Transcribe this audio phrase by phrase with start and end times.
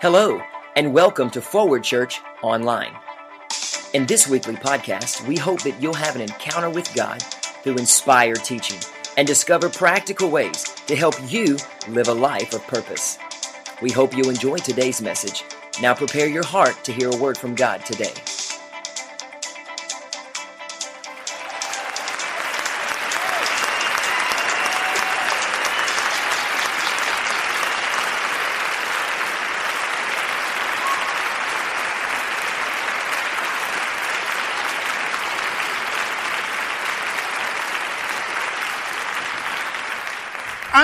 [0.00, 0.42] Hello,
[0.74, 2.92] and welcome to Forward Church Online.
[3.94, 8.42] In this weekly podcast, we hope that you'll have an encounter with God through inspired
[8.42, 8.78] teaching
[9.16, 11.56] and discover practical ways to help you
[11.88, 13.18] live a life of purpose.
[13.80, 15.44] We hope you enjoy today's message.
[15.80, 18.12] Now prepare your heart to hear a word from God today.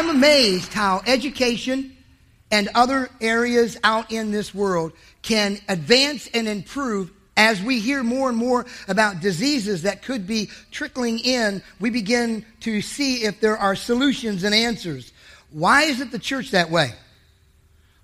[0.01, 1.95] I'm amazed how education
[2.51, 8.31] and other areas out in this world can advance and improve as we hear more
[8.31, 11.63] and more about diseases that could be trickling in.
[11.81, 15.13] We begin to see if there are solutions and answers.
[15.51, 16.95] Why is it the church that way?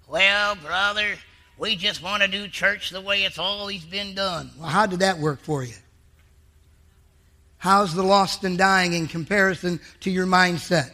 [0.06, 1.14] Well, brother,
[1.56, 4.50] we just want to do church the way it's always been done.
[4.58, 5.76] Well, how did that work for you?
[7.56, 10.90] How's the lost and dying in comparison to your mindset?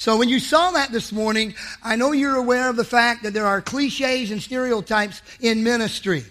[0.00, 3.34] So when you saw that this morning, I know you're aware of the fact that
[3.34, 6.24] there are cliches and stereotypes in ministry.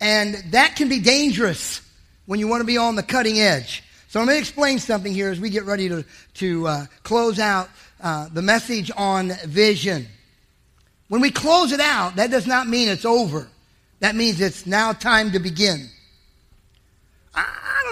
[0.00, 1.80] And that can be dangerous
[2.26, 3.82] when you want to be on the cutting edge.
[4.06, 7.68] So let me explain something here as we get ready to, to uh, close out
[8.00, 10.06] uh, the message on vision.
[11.08, 13.48] When we close it out, that does not mean it's over.
[13.98, 15.88] That means it's now time to begin.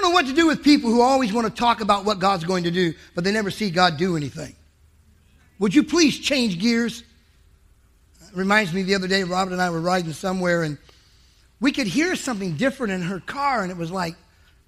[0.06, 2.62] Know what to do with people who always want to talk about what God's going
[2.62, 4.54] to do, but they never see God do anything.
[5.58, 7.02] Would you please change gears?
[8.20, 10.78] It reminds me the other day, Robert and I were riding somewhere, and
[11.58, 14.14] we could hear something different in her car, and it was like,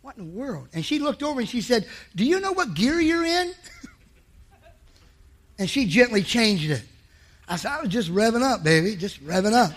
[0.03, 0.71] what in the world?
[0.73, 1.87] And she looked over and she said,
[2.17, 3.55] Do you know what gear you're in?
[5.61, 6.83] and she gently changed it.
[7.49, 9.71] I said, I was just revving up, baby, just revving up.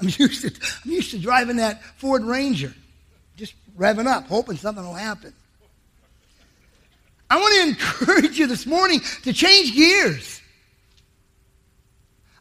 [0.00, 2.72] I'm used to, I'm used to driving that Ford Ranger
[3.80, 5.32] revving up, hoping something will happen.
[7.30, 10.40] I want to encourage you this morning to change gears.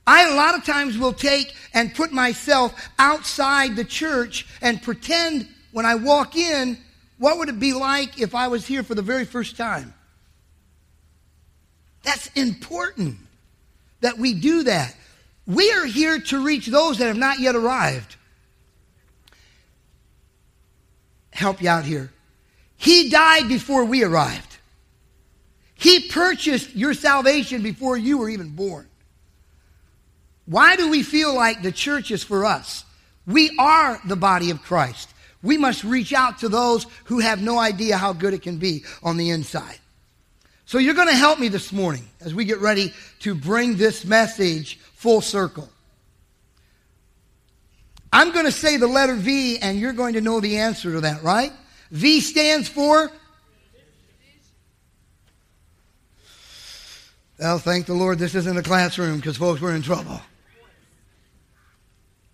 [0.05, 5.47] I, a lot of times, will take and put myself outside the church and pretend
[5.71, 6.77] when I walk in,
[7.19, 9.93] what would it be like if I was here for the very first time?
[12.01, 13.17] That's important
[14.01, 14.95] that we do that.
[15.45, 18.15] We are here to reach those that have not yet arrived.
[21.39, 22.11] Help you out here.
[22.75, 24.57] He died before we arrived.
[25.73, 28.87] He purchased your salvation before you were even born.
[30.45, 32.83] Why do we feel like the church is for us?
[33.25, 35.09] We are the body of Christ.
[35.41, 38.83] We must reach out to those who have no idea how good it can be
[39.03, 39.77] on the inside.
[40.65, 44.03] So you're going to help me this morning as we get ready to bring this
[44.03, 45.69] message full circle.
[48.11, 51.01] I'm going to say the letter V, and you're going to know the answer to
[51.01, 51.51] that, right?
[51.91, 53.11] V stands for.
[57.39, 60.19] Well, thank the Lord this isn't a classroom because, folks, we're in trouble.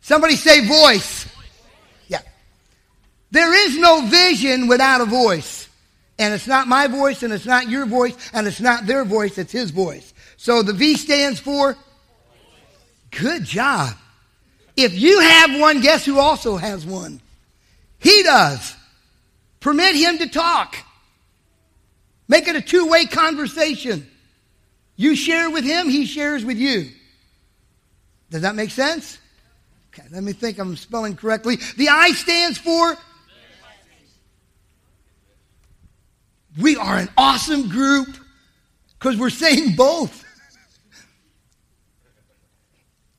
[0.02, 1.28] Somebody say voice.
[2.08, 2.22] Yeah.
[3.32, 5.68] There is no vision without a voice.
[6.18, 9.38] And it's not my voice, and it's not your voice, and it's not their voice,
[9.38, 10.14] it's his voice.
[10.38, 11.76] So the V stands for.
[13.12, 13.96] Good job.
[14.76, 17.22] If you have one, guess who also has one?
[18.00, 18.76] He does.
[19.60, 20.76] Permit him to talk.
[22.28, 24.08] Make it a two way conversation.
[24.96, 26.90] You share with him, he shares with you.
[28.30, 29.18] Does that make sense?
[29.94, 31.58] Okay, let me think I'm spelling correctly.
[31.78, 32.98] The I stands for
[36.58, 38.08] we are an awesome group
[38.98, 40.25] because we're saying both.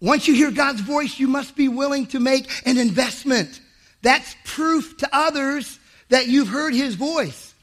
[0.00, 3.60] Once you hear God's voice, you must be willing to make an investment.
[4.02, 5.78] That's proof to others
[6.10, 7.54] that you've heard his voice.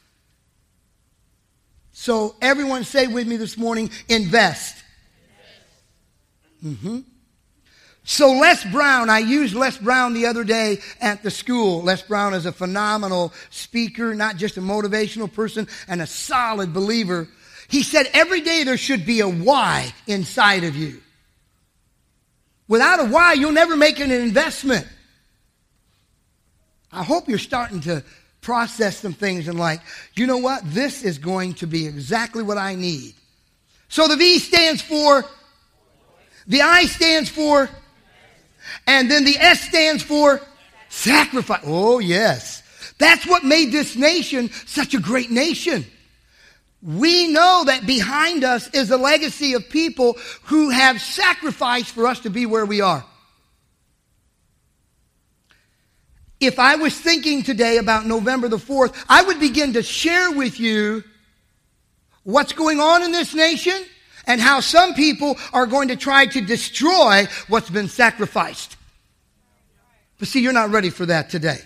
[1.92, 4.82] So, everyone say with me this morning invest.
[6.64, 7.00] Mm-hmm.
[8.02, 11.82] So, Les Brown, I used Les Brown the other day at the school.
[11.82, 17.28] Les Brown is a phenomenal speaker, not just a motivational person, and a solid believer.
[17.68, 21.00] He said every day there should be a why inside of you.
[22.68, 24.86] Without a why, you'll never make an investment.
[26.90, 28.04] I hope you're starting to
[28.40, 29.80] process some things and like,
[30.14, 30.62] you know what?
[30.64, 33.14] This is going to be exactly what I need.
[33.88, 35.24] So the V stands for,
[36.46, 37.68] the I stands for,
[38.86, 40.40] and then the S stands for
[40.88, 41.62] sacrifice.
[41.64, 42.62] Oh, yes.
[42.98, 45.84] That's what made this nation such a great nation.
[46.84, 52.20] We know that behind us is a legacy of people who have sacrificed for us
[52.20, 53.04] to be where we are.
[56.40, 60.60] If I was thinking today about November the 4th, I would begin to share with
[60.60, 61.02] you
[62.22, 63.82] what's going on in this nation
[64.26, 68.76] and how some people are going to try to destroy what's been sacrificed.
[70.18, 71.60] But see, you're not ready for that today.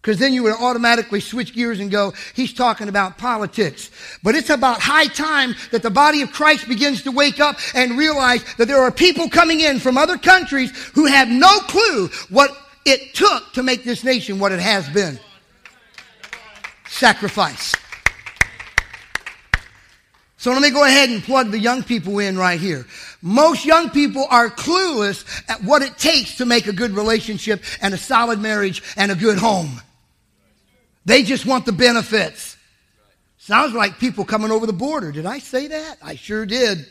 [0.00, 3.90] Because then you would automatically switch gears and go, he's talking about politics.
[4.22, 7.98] But it's about high time that the body of Christ begins to wake up and
[7.98, 12.50] realize that there are people coming in from other countries who have no clue what
[12.86, 15.18] it took to make this nation what it has been.
[16.88, 17.74] Sacrifice.
[20.38, 22.86] So let me go ahead and plug the young people in right here.
[23.20, 27.92] Most young people are clueless at what it takes to make a good relationship and
[27.92, 29.82] a solid marriage and a good home.
[31.10, 32.56] They just want the benefits.
[33.36, 35.10] Sounds like people coming over the border.
[35.10, 35.98] Did I say that?
[36.00, 36.86] I sure did.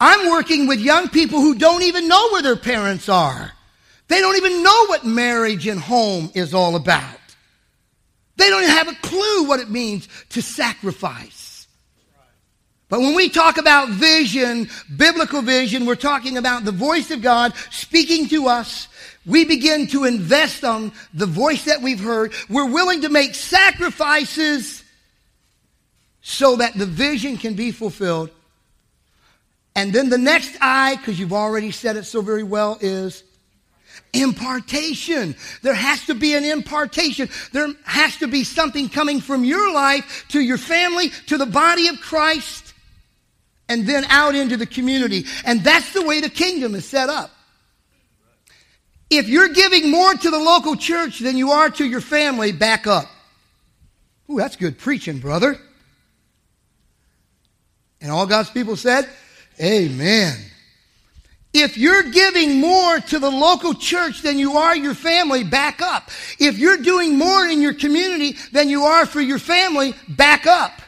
[0.00, 3.52] I'm working with young people who don't even know where their parents are.
[4.06, 7.20] They don't even know what marriage and home is all about.
[8.36, 11.68] They don't have a clue what it means to sacrifice.
[12.88, 17.52] But when we talk about vision, biblical vision, we're talking about the voice of God
[17.70, 18.88] speaking to us
[19.28, 22.32] we begin to invest on the voice that we've heard.
[22.48, 24.82] We're willing to make sacrifices
[26.22, 28.30] so that the vision can be fulfilled.
[29.76, 33.22] And then the next I, because you've already said it so very well, is
[34.12, 35.36] impartation.
[35.62, 37.28] There has to be an impartation.
[37.52, 41.88] There has to be something coming from your life to your family, to the body
[41.88, 42.74] of Christ,
[43.68, 45.26] and then out into the community.
[45.44, 47.30] And that's the way the kingdom is set up.
[49.10, 52.86] If you're giving more to the local church than you are to your family, back
[52.86, 53.06] up.
[54.30, 55.58] Ooh, that's good preaching, brother.
[58.00, 59.08] And all God's people said,
[59.60, 60.36] Amen.
[61.54, 66.10] If you're giving more to the local church than you are your family, back up.
[66.38, 70.82] If you're doing more in your community than you are for your family, back up.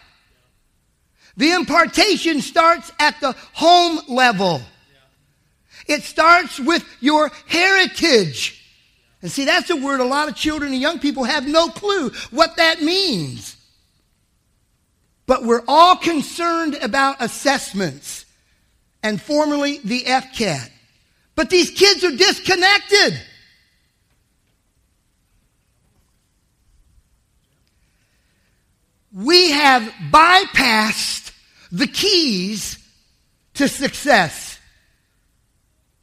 [1.37, 4.61] The impartation starts at the home level.
[5.87, 8.57] It starts with your heritage.
[9.23, 12.11] And see, that's a word a lot of children and young people have no clue
[12.31, 13.57] what that means.
[15.27, 18.25] But we're all concerned about assessments
[19.03, 20.71] and formerly the FCAT.
[21.37, 23.21] But these kids are disconnected.
[29.13, 31.33] We have bypassed
[31.73, 32.79] the keys
[33.55, 34.50] to success.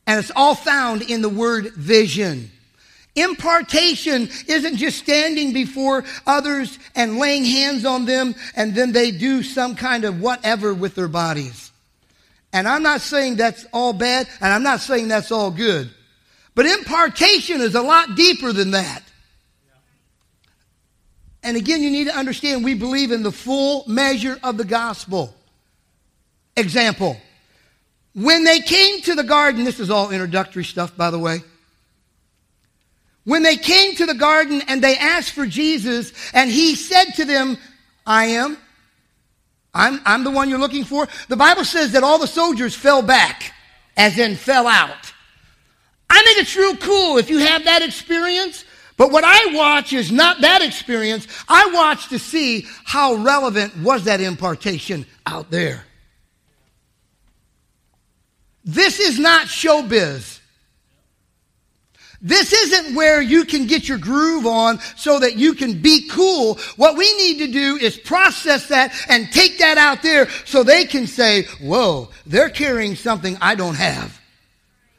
[0.07, 2.49] And it's all found in the word vision.
[3.15, 9.43] Impartation isn't just standing before others and laying hands on them and then they do
[9.43, 11.71] some kind of whatever with their bodies.
[12.53, 15.89] And I'm not saying that's all bad and I'm not saying that's all good.
[16.55, 19.03] But impartation is a lot deeper than that.
[21.43, 25.33] And again, you need to understand we believe in the full measure of the gospel.
[26.55, 27.17] Example.
[28.17, 31.43] When they came to the garden, this is all introductory stuff, by the way.
[33.25, 37.25] When they came to the garden and they asked for Jesus, and he said to
[37.25, 37.59] them,
[38.07, 38.57] I am.
[39.71, 41.07] I'm, I'm the one you're looking for.
[41.27, 43.53] The Bible says that all the soldiers fell back,
[43.95, 45.13] as in fell out.
[46.09, 48.65] I think it's real cool if you have that experience.
[48.97, 51.27] But what I watch is not that experience.
[51.47, 55.85] I watch to see how relevant was that impartation out there.
[58.67, 60.39] This is not showbiz.
[62.21, 66.55] This isn't where you can get your groove on so that you can be cool.
[66.75, 70.85] What we need to do is process that and take that out there so they
[70.85, 74.19] can say, whoa, they're carrying something I don't have.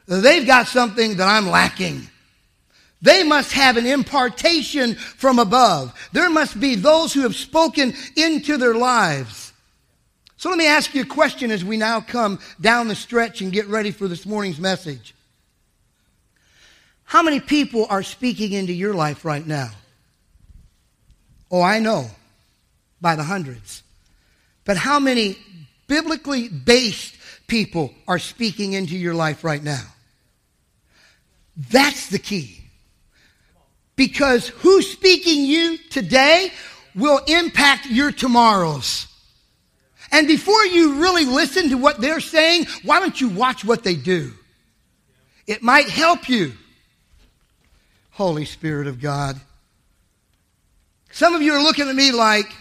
[0.07, 2.07] They've got something that I'm lacking.
[3.01, 5.93] They must have an impartation from above.
[6.11, 9.48] There must be those who have spoken into their lives.
[10.39, 13.51] So let me ask you a question as we now come down the stretch and
[13.51, 15.13] get ready for this morning's message.
[17.03, 19.71] How many people are speaking into your life right now?
[21.51, 22.09] Oh, I know,
[23.01, 23.83] by the hundreds.
[24.63, 25.37] But how many
[25.87, 27.17] biblically based
[27.47, 29.87] people are speaking into your life right now?
[31.69, 32.61] That's the key.
[33.97, 36.53] Because who's speaking you today
[36.95, 39.08] will impact your tomorrows.
[40.11, 43.95] And before you really listen to what they're saying, why don't you watch what they
[43.95, 44.33] do?
[45.45, 46.53] It might help you.
[48.11, 49.39] Holy Spirit of God.
[51.11, 52.51] Some of you are looking at me like,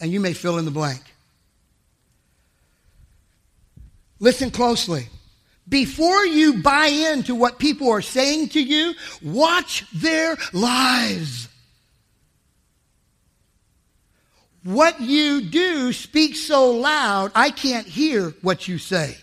[0.00, 1.02] and you may fill in the blank.
[4.20, 5.08] Listen closely.
[5.68, 11.48] Before you buy into what people are saying to you, watch their lives.
[14.64, 19.16] What you do speaks so loud, I can't hear what you say.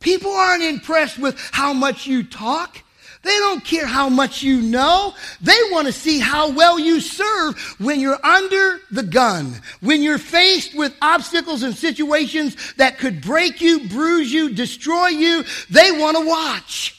[0.00, 2.82] People aren't impressed with how much you talk.
[3.22, 5.12] They don't care how much you know.
[5.40, 10.18] They want to see how well you serve when you're under the gun, when you're
[10.18, 15.44] faced with obstacles and situations that could break you, bruise you, destroy you.
[15.70, 16.94] They want to watch.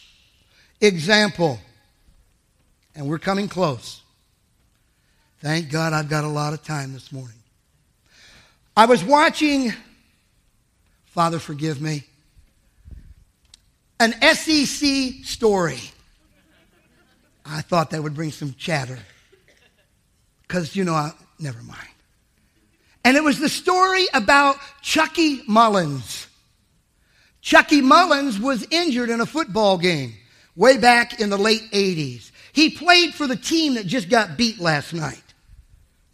[0.81, 1.59] Example.
[2.93, 4.01] And we're coming close.
[5.39, 7.37] Thank God I've got a lot of time this morning.
[8.75, 9.71] I was watching,
[11.05, 12.03] Father, forgive me,
[13.99, 15.79] an SEC story.
[17.45, 18.99] I thought that would bring some chatter.
[20.47, 21.87] Because, you know, I, never mind.
[23.05, 26.27] And it was the story about Chucky Mullins.
[27.41, 30.13] Chucky Mullins was injured in a football game
[30.55, 32.31] way back in the late 80s.
[32.51, 35.21] He played for the team that just got beat last night.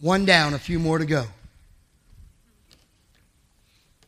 [0.04, 1.26] One down, a few more to go.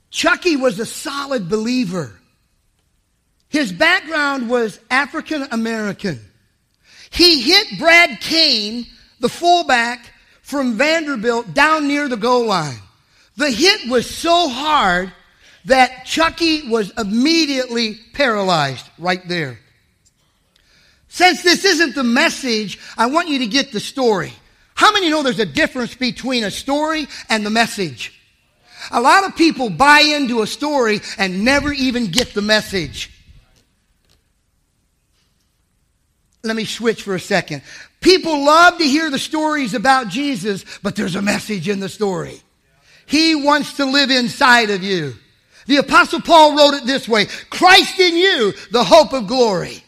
[0.09, 2.11] Chucky was a solid believer.
[3.47, 6.19] His background was African American.
[7.11, 8.85] He hit Brad Kane,
[9.21, 10.11] the fullback
[10.41, 12.81] from Vanderbilt, down near the goal line.
[13.37, 15.13] The hit was so hard
[15.63, 19.59] that Chucky was immediately paralyzed right there.
[21.07, 24.33] Since this isn't the message, I want you to get the story.
[24.75, 28.21] How many know there's a difference between a story and the message?
[28.91, 33.09] A lot of people buy into a story and never even get the message.
[36.43, 37.63] Let me switch for a second.
[38.01, 42.39] People love to hear the stories about Jesus, but there's a message in the story.
[43.07, 45.15] He wants to live inside of you.
[45.67, 49.83] The apostle Paul wrote it this way, Christ in you, the hope of glory.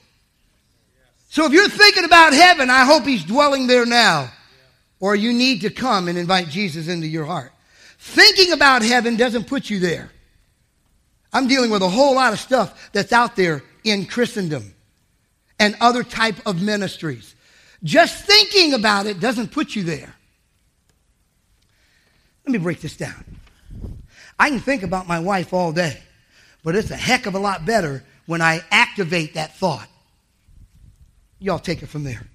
[1.29, 4.31] So if you're thinking about heaven, I hope he's dwelling there now.
[4.99, 7.51] Or you need to come and invite Jesus into your heart.
[7.99, 10.11] Thinking about heaven doesn't put you there.
[11.33, 14.73] I'm dealing with a whole lot of stuff that's out there in Christendom
[15.59, 17.35] and other type of ministries.
[17.83, 20.13] Just thinking about it doesn't put you there.
[22.45, 23.23] Let me break this down.
[24.39, 26.01] I can think about my wife all day,
[26.63, 29.87] but it's a heck of a lot better when I activate that thought.
[31.39, 32.25] Y'all take it from there.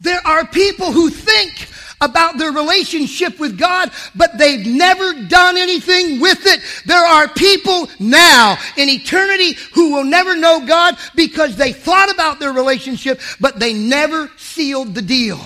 [0.00, 1.68] There are people who think
[2.00, 6.60] about their relationship with God, but they've never done anything with it.
[6.84, 12.38] There are people now in eternity who will never know God because they thought about
[12.38, 15.40] their relationship, but they never sealed the deal.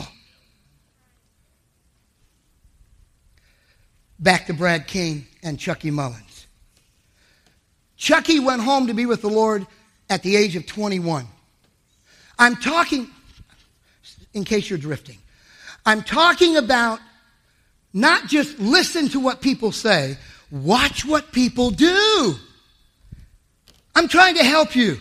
[4.18, 6.46] Back to Brad King and Chucky Mullins.
[7.96, 9.66] Chucky went home to be with the Lord
[10.08, 11.26] at the age of 21.
[12.38, 13.10] I'm talking,
[14.34, 15.18] in case you're drifting,
[15.84, 17.00] I'm talking about
[17.92, 20.16] not just listen to what people say,
[20.50, 22.34] watch what people do.
[23.94, 24.98] I'm trying to help you.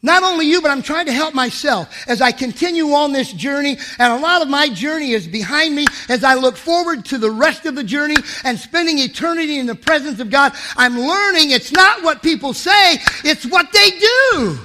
[0.00, 3.76] Not only you, but I'm trying to help myself as I continue on this journey.
[3.98, 7.30] And a lot of my journey is behind me as I look forward to the
[7.30, 10.52] rest of the journey and spending eternity in the presence of God.
[10.76, 14.58] I'm learning it's not what people say, it's what they do.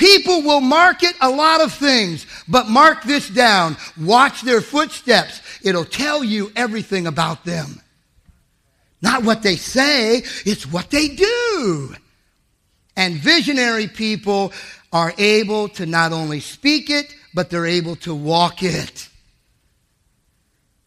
[0.00, 3.76] People will market a lot of things, but mark this down.
[4.00, 5.42] Watch their footsteps.
[5.62, 7.82] It'll tell you everything about them.
[9.02, 11.94] Not what they say, it's what they do.
[12.96, 14.54] And visionary people
[14.90, 19.06] are able to not only speak it, but they're able to walk it.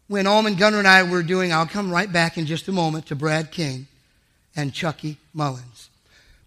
[0.08, 3.06] When Almond Gunner and I were doing, I'll come right back in just a moment
[3.08, 3.86] to Brad King
[4.56, 5.92] and Chucky Mullins.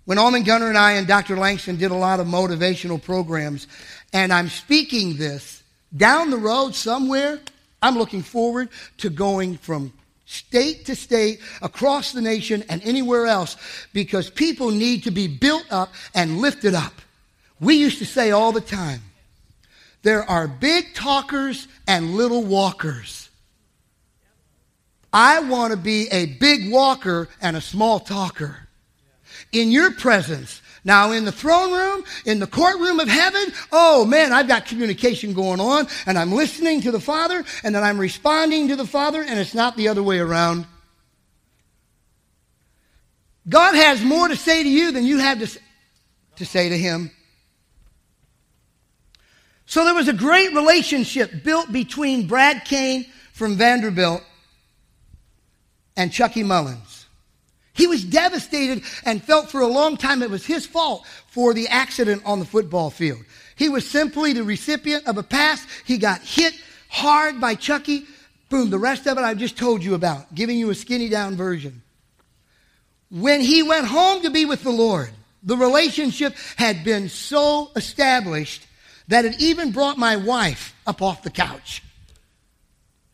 [0.06, 1.36] When Almond Gunner and I and Dr.
[1.36, 3.66] Langston did a lot of motivational programs,
[4.12, 5.64] and I'm speaking this
[5.96, 7.40] down the road somewhere,
[7.82, 9.92] I'm looking forward to going from
[10.24, 13.56] state to state, across the nation, and anywhere else
[13.92, 16.92] because people need to be built up and lifted up.
[17.60, 19.00] We used to say all the time,
[20.02, 23.28] there are big talkers and little walkers.
[25.12, 28.65] I want to be a big walker and a small talker
[29.60, 30.62] in your presence.
[30.84, 35.32] Now, in the throne room, in the courtroom of heaven, oh man, I've got communication
[35.32, 39.20] going on, and I'm listening to the Father, and then I'm responding to the Father,
[39.20, 40.64] and it's not the other way around.
[43.48, 45.60] God has more to say to you than you have to,
[46.36, 47.10] to say to Him.
[49.66, 54.22] So there was a great relationship built between Brad Kane from Vanderbilt
[55.96, 56.95] and Chucky Mullins.
[57.76, 61.68] He was devastated and felt for a long time it was his fault for the
[61.68, 63.22] accident on the football field.
[63.54, 65.66] He was simply the recipient of a pass.
[65.84, 66.54] He got hit
[66.88, 68.04] hard by Chucky.
[68.48, 71.36] Boom, the rest of it I've just told you about, giving you a skinny down
[71.36, 71.82] version.
[73.10, 75.10] When he went home to be with the Lord,
[75.42, 78.66] the relationship had been so established
[79.08, 81.82] that it even brought my wife up off the couch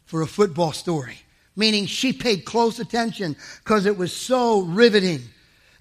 [0.04, 1.19] for a football story,
[1.56, 5.21] meaning she paid close attention because it was so riveting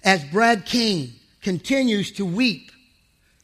[0.04, 2.70] as Brad Kane continues to weep.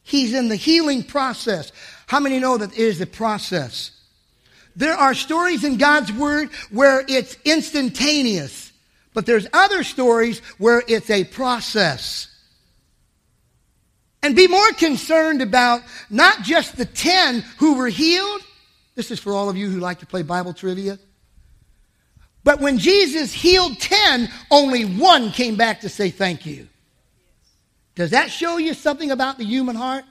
[0.03, 1.73] He's in the healing process.
[2.07, 3.91] How many know that it is a process?
[4.75, 8.73] There are stories in God's Word where it's instantaneous,
[9.13, 12.29] but there's other stories where it's a process.
[14.23, 18.41] And be more concerned about not just the 10 who were healed.
[18.95, 20.99] This is for all of you who like to play Bible trivia.
[22.45, 26.69] But when Jesus healed 10, only one came back to say thank you.
[27.95, 30.05] Does that show you something about the human heart?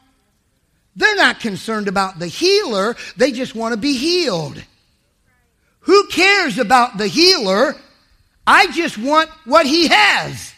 [0.95, 4.61] They're not concerned about the healer, they just want to be healed.
[5.81, 7.75] Who cares about the healer?
[8.45, 10.53] I just want what he has.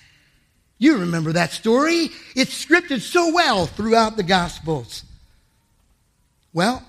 [0.80, 2.10] You remember that story?
[2.36, 5.04] It's scripted so well throughout the Gospels.
[6.54, 6.84] Well,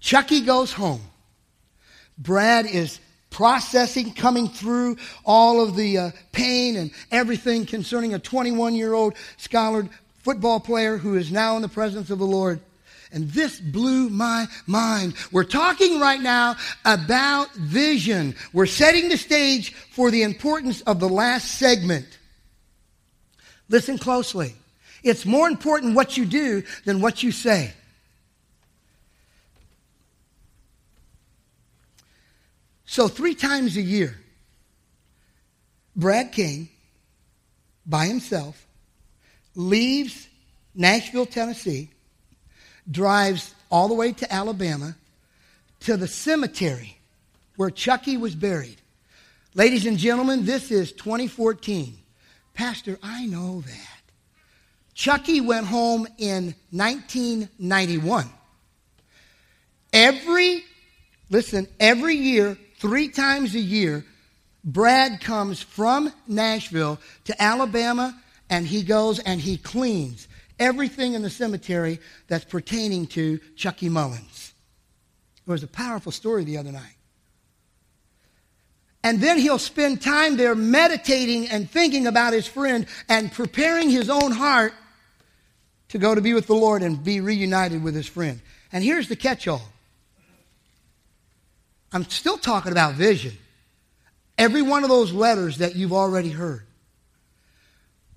[0.00, 1.02] Chucky goes home.
[2.16, 3.00] Brad is
[3.36, 9.12] processing, coming through all of the uh, pain and everything concerning a 21 year old
[9.36, 9.86] scholar
[10.20, 12.60] football player who is now in the presence of the Lord.
[13.12, 15.16] And this blew my mind.
[15.32, 18.34] We're talking right now about vision.
[18.54, 22.06] We're setting the stage for the importance of the last segment.
[23.68, 24.54] Listen closely.
[25.02, 27.74] It's more important what you do than what you say.
[32.86, 34.16] So, three times a year,
[35.96, 36.68] Brad King,
[37.84, 38.66] by himself,
[39.54, 40.28] leaves
[40.74, 41.90] Nashville, Tennessee,
[42.88, 44.94] drives all the way to Alabama
[45.80, 46.96] to the cemetery
[47.56, 48.76] where Chucky was buried.
[49.54, 51.96] Ladies and gentlemen, this is 2014.
[52.54, 54.02] Pastor, I know that.
[54.94, 58.30] Chucky went home in 1991.
[59.92, 60.62] Every,
[61.30, 62.56] listen, every year,
[62.86, 64.04] three times a year,
[64.62, 68.16] Brad comes from Nashville to Alabama
[68.48, 70.28] and he goes and he cleans
[70.60, 74.54] everything in the cemetery that's pertaining to Chucky Mullins.
[75.44, 76.94] It was a powerful story the other night.
[79.02, 84.08] And then he'll spend time there meditating and thinking about his friend and preparing his
[84.08, 84.74] own heart
[85.88, 88.40] to go to be with the Lord and be reunited with his friend.
[88.72, 89.72] And here's the catch all
[91.92, 93.36] I'm still talking about vision.
[94.38, 96.66] Every one of those letters that you've already heard.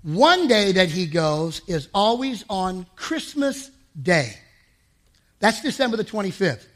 [0.02, 4.34] One day that he goes is always on Christmas Day.
[5.40, 6.66] That's December the 25th.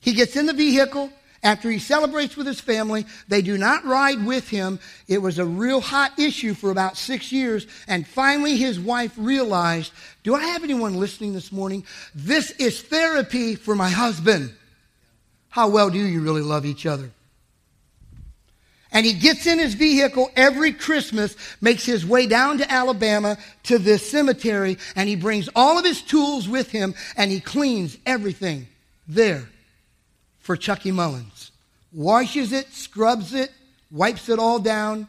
[0.00, 1.12] He gets in the vehicle.
[1.42, 4.78] After he celebrates with his family, they do not ride with him.
[5.08, 7.66] It was a real hot issue for about six years.
[7.88, 11.84] And finally, his wife realized Do I have anyone listening this morning?
[12.14, 14.52] This is therapy for my husband.
[15.50, 17.10] How well do you really love each other?
[18.92, 23.78] And he gets in his vehicle every Christmas, makes his way down to Alabama to
[23.78, 28.66] this cemetery, and he brings all of his tools with him and he cleans everything
[29.06, 29.48] there
[30.40, 31.52] for Chucky Mullins.
[31.92, 33.52] Washes it, scrubs it,
[33.90, 35.06] wipes it all down.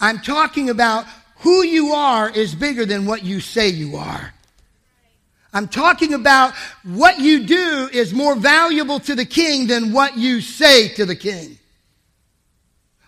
[0.00, 1.04] I'm talking about
[1.38, 4.32] who you are is bigger than what you say you are.
[5.52, 10.40] I'm talking about what you do is more valuable to the king than what you
[10.40, 11.58] say to the king.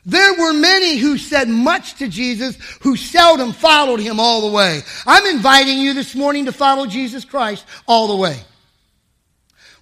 [0.06, 4.80] There were many who said much to Jesus who seldom followed him all the way.
[5.06, 8.40] I'm inviting you this morning to follow Jesus Christ all the way.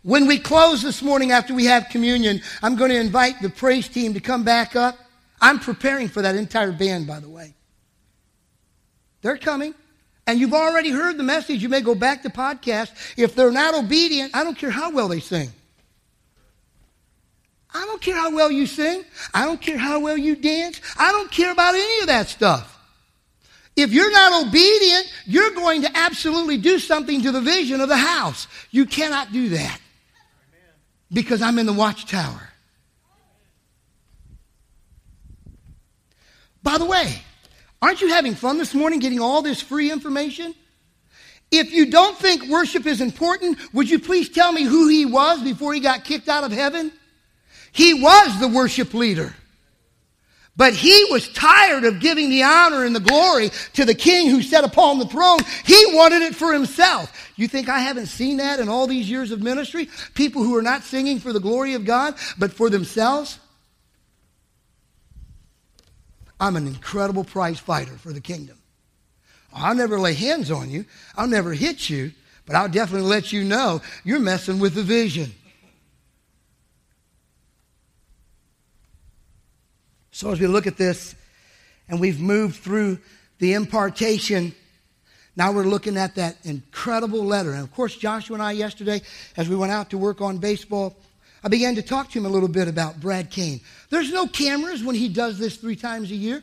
[0.03, 3.89] When we close this morning after we have communion, I'm going to invite the praise
[3.89, 4.99] team to come back up.
[5.41, 7.55] I'm preparing for that entire band, by the way.
[9.23, 9.75] They're coming.
[10.29, 11.63] And you've already heard the message.
[11.63, 12.91] You may go back to podcast.
[13.17, 15.51] If they're not obedient, I don't care how well they sing.
[17.73, 19.05] I don't care how well you sing.
[19.33, 20.83] I don't care how well you dance.
[20.99, 22.79] I don't care about any of that stuff.
[23.75, 27.97] If you're not obedient, you're going to absolutely do something to the vision of the
[27.97, 28.49] house.
[28.71, 29.81] You cannot do that
[31.11, 32.51] because I'm in the watchtower.
[36.63, 37.23] By the way,
[37.81, 40.55] aren't you having fun this morning getting all this free information?
[41.51, 45.43] If you don't think worship is important, would you please tell me who he was
[45.43, 46.93] before he got kicked out of heaven?
[47.73, 49.35] He was the worship leader.
[50.59, 54.43] But he was tired of giving the honor and the glory to the king who
[54.43, 55.39] sat upon the throne.
[55.65, 57.13] He wanted it for himself.
[57.37, 59.89] You think I haven't seen that in all these years of ministry?
[60.15, 63.39] People who are not singing for the glory of God, but for themselves?
[66.41, 68.57] I'm an incredible prize fighter for the kingdom.
[69.53, 70.85] I'll never lay hands on you.
[71.17, 72.13] I'll never hit you,
[72.47, 75.33] but I'll definitely let you know you're messing with the vision.
[80.11, 81.15] So as we look at this
[81.89, 82.99] and we've moved through
[83.39, 84.53] the impartation,
[85.37, 87.53] now we're looking at that incredible letter.
[87.53, 89.01] And of course, Joshua and I yesterday,
[89.37, 90.97] as we went out to work on baseball,
[91.43, 93.61] I began to talk to him a little bit about Brad Kane.
[93.91, 96.43] There's no cameras when he does this three times a year.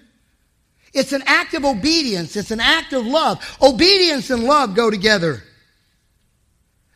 [0.94, 2.36] It's an act of obedience.
[2.38, 3.58] It's an act of love.
[3.62, 5.44] Obedience and love go together.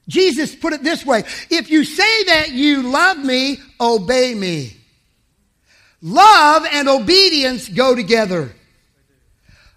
[0.08, 1.24] Jesus put it this way.
[1.50, 4.76] If you say that you love me, obey me.
[6.02, 8.54] Love and obedience go together.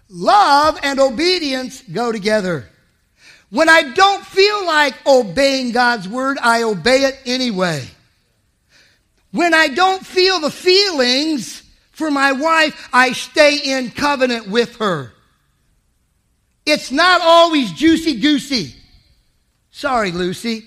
[0.09, 2.67] Love and obedience go together.
[3.49, 7.85] When I don't feel like obeying God's word, I obey it anyway.
[9.33, 15.11] When I don't feel the feelings for my wife, I stay in covenant with her.
[16.67, 18.75] It's not always juicy goosey.
[19.71, 20.65] Sorry, Lucy.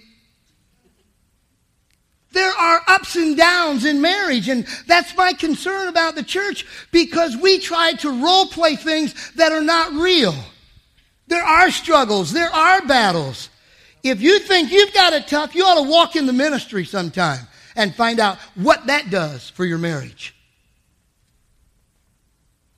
[2.32, 7.36] There are ups and downs in marriage, and that's my concern about the church because
[7.36, 10.34] we try to role play things that are not real.
[11.28, 13.48] There are struggles, there are battles.
[14.02, 17.46] If you think you've got it tough, you ought to walk in the ministry sometime
[17.76, 20.34] and find out what that does for your marriage.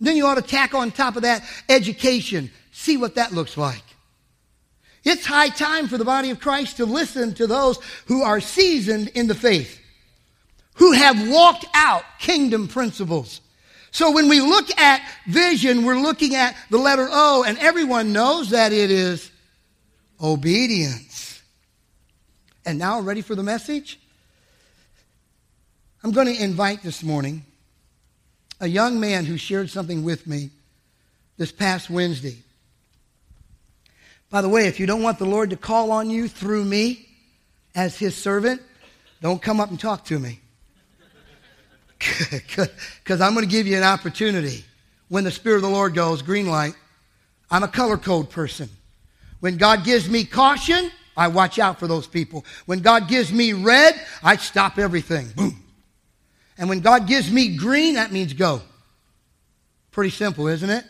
[0.01, 3.83] Then you ought to tack on top of that education, see what that looks like.
[5.05, 9.09] It's high time for the body of Christ to listen to those who are seasoned
[9.09, 9.81] in the faith,
[10.75, 13.41] who have walked out kingdom principles.
[13.91, 18.51] So when we look at vision, we're looking at the letter O, and everyone knows
[18.51, 19.31] that it is
[20.21, 21.43] obedience.
[22.67, 23.99] And now, ready for the message?
[26.03, 27.45] I'm going to invite this morning
[28.61, 30.51] a young man who shared something with me
[31.37, 32.37] this past Wednesday.
[34.31, 37.07] By the way, if you don't want the Lord to call on you through me
[37.75, 38.63] as his servant,
[39.21, 40.41] don't come up and talk to me.
[41.99, 44.65] Because I'm going to give you an opportunity.
[45.09, 46.75] When the Spirit of the Lord goes, green light,
[47.51, 48.69] I'm a color code person.
[49.41, 52.45] When God gives me caution, I watch out for those people.
[52.67, 55.29] When God gives me red, I stop everything.
[55.35, 55.65] Boom.
[56.59, 58.61] And when God gives me green, that means go.
[59.93, 60.85] Pretty simple, isn't it?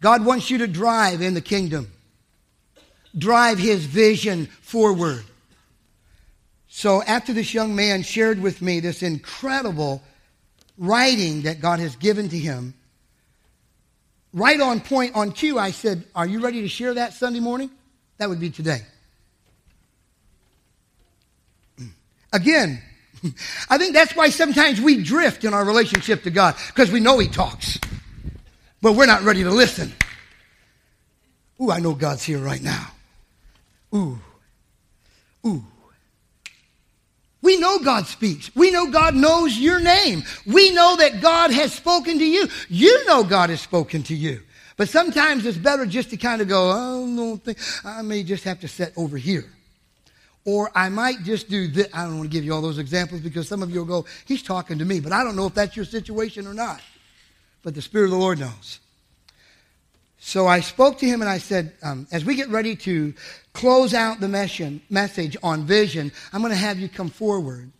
[0.00, 1.92] God wants you to drive in the kingdom,
[3.16, 5.24] drive his vision forward.
[6.68, 10.02] So, after this young man shared with me this incredible
[10.78, 12.72] writing that God has given to him,
[14.32, 17.70] right on point, on cue, I said, Are you ready to share that Sunday morning?
[18.16, 18.82] That would be today.
[21.78, 21.90] Mm.
[22.32, 22.80] Again,
[23.68, 27.18] I think that's why sometimes we drift in our relationship to God, because we know
[27.18, 27.78] He talks
[28.82, 29.92] but we're not ready to listen.
[31.60, 32.86] Ooh, I know God's here right now.
[33.94, 34.18] Ooh,
[35.46, 35.64] ooh.
[37.42, 38.54] We know God speaks.
[38.54, 40.22] We know God knows your name.
[40.46, 42.48] We know that God has spoken to you.
[42.68, 44.42] You know God has spoken to you.
[44.76, 48.44] But sometimes it's better just to kind of go, oh, no, think I may just
[48.44, 49.46] have to sit over here.
[50.44, 51.88] Or I might just do this.
[51.92, 54.06] I don't want to give you all those examples because some of you will go,
[54.24, 55.00] he's talking to me.
[55.00, 56.80] But I don't know if that's your situation or not
[57.62, 58.80] but the Spirit of the Lord knows.
[60.18, 63.14] So I spoke to him and I said, um, as we get ready to
[63.52, 67.70] close out the message on vision, I'm going to have you come forward.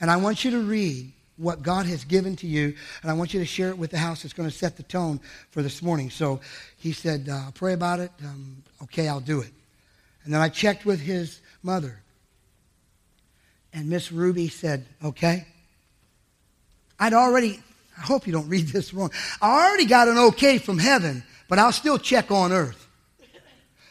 [0.00, 3.34] And I want you to read what God has given to you, and I want
[3.34, 4.24] you to share it with the house.
[4.24, 6.08] It's going to set the tone for this morning.
[6.08, 6.40] So
[6.78, 8.10] he said, uh, pray about it.
[8.24, 9.52] Um, okay, I'll do it.
[10.24, 12.00] And then I checked with his mother.
[13.74, 15.46] And Miss Ruby said, okay.
[16.98, 17.60] I'd already
[17.98, 19.10] I hope you don't read this wrong.
[19.40, 22.86] I already got an okay from heaven, but I'll still check on earth.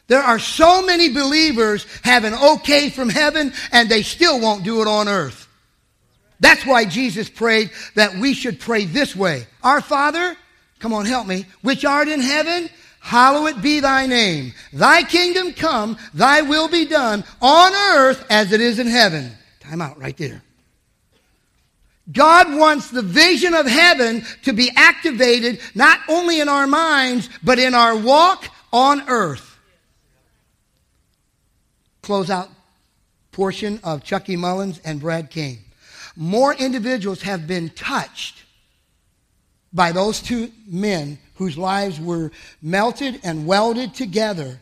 [0.08, 4.82] There are so many believers have an okay from heaven and they still won't do
[4.82, 5.48] it on earth.
[6.40, 9.48] That's why Jesus prayed that we should pray this way.
[9.64, 10.38] Our Father,
[10.78, 12.70] come on, help me, which art in heaven,
[13.06, 14.52] hallowed be thy name.
[14.74, 19.32] Thy kingdom come, thy will be done on earth as it is in heaven.
[19.60, 20.41] Time out right there.
[22.12, 27.60] God wants the vision of heaven to be activated not only in our minds, but
[27.60, 29.56] in our walk on earth.
[32.02, 32.50] Close out
[33.32, 35.60] portion of Chucky Mullins and Brad King.
[36.15, 38.46] More individuals have been touched
[39.72, 44.60] by those two men whose lives were melted and welded together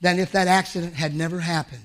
[0.00, 1.82] than if that accident had never happened.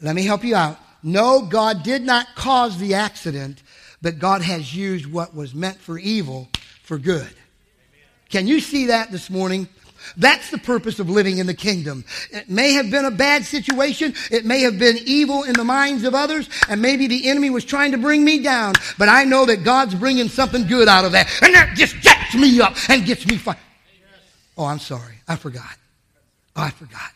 [0.00, 0.78] Let me help you out.
[1.02, 3.62] No, God did not cause the accident,
[4.00, 6.48] but God has used what was meant for evil
[6.82, 7.28] for good.
[8.30, 9.68] Can you see that this morning?
[10.16, 12.04] That's the purpose of living in the kingdom.
[12.30, 14.14] It may have been a bad situation.
[14.30, 16.48] It may have been evil in the minds of others.
[16.68, 18.74] And maybe the enemy was trying to bring me down.
[18.98, 21.30] But I know that God's bringing something good out of that.
[21.42, 22.00] And that just
[22.34, 23.58] jacks me up and gets me fired.
[24.56, 25.14] Oh, I'm sorry.
[25.26, 25.76] I forgot.
[26.56, 27.10] Oh, I forgot.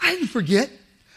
[0.00, 0.70] I didn't forget.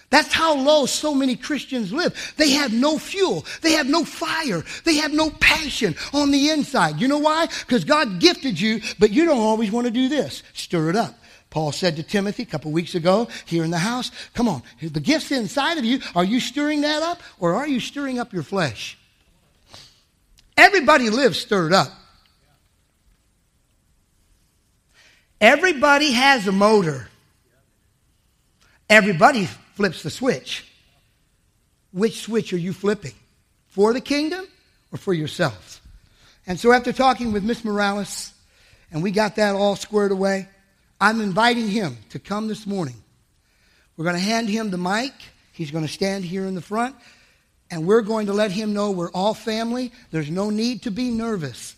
[0.10, 2.34] That's how low so many Christians live.
[2.36, 3.46] They have no fuel.
[3.62, 4.64] They have no fire.
[4.84, 7.00] They have no passion on the inside.
[7.00, 7.46] You know why?
[7.46, 10.42] Because God gifted you, but you don't always want to do this.
[10.54, 11.16] Stir it up.
[11.52, 15.00] Paul said to Timothy a couple weeks ago here in the house, come on, the
[15.00, 18.44] gifts inside of you, are you stirring that up or are you stirring up your
[18.44, 18.98] flesh?
[20.58, 21.92] Everybody lives stirred up.
[25.42, 27.08] Everybody has a motor.
[28.90, 30.66] Everybody flips the switch.
[31.92, 33.14] Which switch are you flipping?
[33.68, 34.46] For the kingdom
[34.92, 35.82] or for yourself?
[36.46, 38.34] And so after talking with Miss Morales,
[38.92, 40.48] and we got that all squared away,
[41.00, 42.96] I'm inviting him to come this morning.
[43.96, 45.14] We're going to hand him the mic.
[45.54, 46.96] He's going to stand here in the front,
[47.70, 49.92] and we're going to let him know we're all family.
[50.12, 51.76] There's no need to be nervous.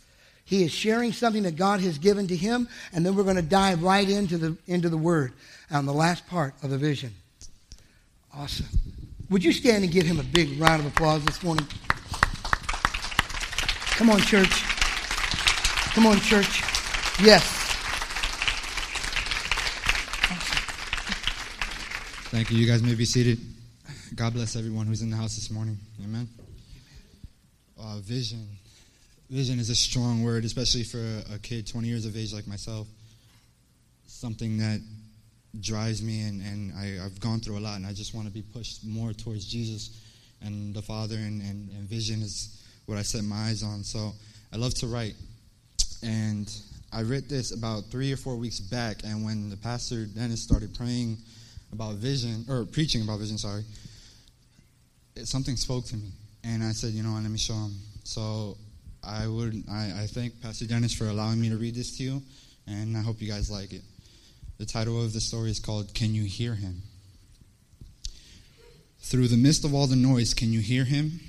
[0.52, 3.42] He is sharing something that God has given to him, and then we're going to
[3.42, 5.32] dive right into the, into the Word
[5.72, 7.14] on the last part of the vision.
[8.36, 8.66] Awesome.
[9.30, 11.66] Would you stand and give him a big round of applause this morning?
[13.96, 14.50] Come on, church.
[15.94, 16.62] Come on, church.
[17.24, 17.46] Yes.
[22.30, 22.58] Thank you.
[22.58, 23.40] You guys may be seated.
[24.16, 25.78] God bless everyone who's in the house this morning.
[26.04, 26.28] Amen.
[27.80, 28.46] Uh, vision.
[29.32, 31.00] Vision is a strong word, especially for
[31.34, 32.86] a, kid 20 years of age like myself.
[34.06, 34.82] Something that
[35.62, 38.34] drives me, and, and I, have gone through a lot, and I just want to
[38.34, 40.02] be pushed more towards Jesus
[40.41, 43.86] and the Father, and, and, and vision is what I set my eyes on.
[43.86, 44.12] So
[44.52, 45.15] I love to write.
[46.04, 46.54] And
[46.91, 50.76] I read this about three or four weeks back, and when the pastor Dennis started
[50.76, 51.17] praying
[51.72, 53.63] about vision, or preaching about vision, sorry,
[55.15, 56.10] it, something spoke to me.
[56.44, 57.76] And I said, you know what, let me show him.
[58.04, 58.58] So
[59.04, 62.22] I would I, I thank Pastor Dennis for allowing me to read this to you,
[62.68, 63.82] and I hope you guys like it.
[64.58, 66.84] The title of the story is called Can You Hear Him?
[69.02, 71.20] Through the midst of all the noise, can you hear him?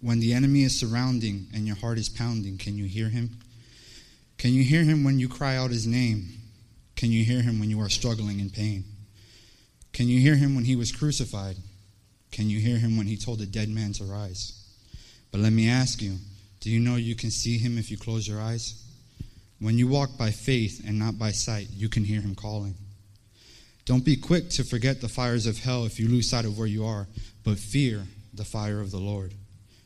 [0.00, 3.38] When the enemy is surrounding and your heart is pounding, can you hear him?
[4.38, 6.26] Can you hear him when you cry out his name?
[6.96, 8.84] Can you hear him when you are struggling in pain?
[9.92, 11.56] Can you hear him when he was crucified?
[12.32, 14.60] Can you hear him when he told a dead man to rise?
[15.30, 16.16] But let me ask you
[16.64, 18.82] do you know you can see him if you close your eyes?
[19.60, 22.74] When you walk by faith and not by sight, you can hear him calling.
[23.84, 26.66] Don't be quick to forget the fires of hell if you lose sight of where
[26.66, 27.06] you are,
[27.44, 29.34] but fear the fire of the Lord.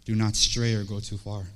[0.05, 1.47] Do not stray or go too far.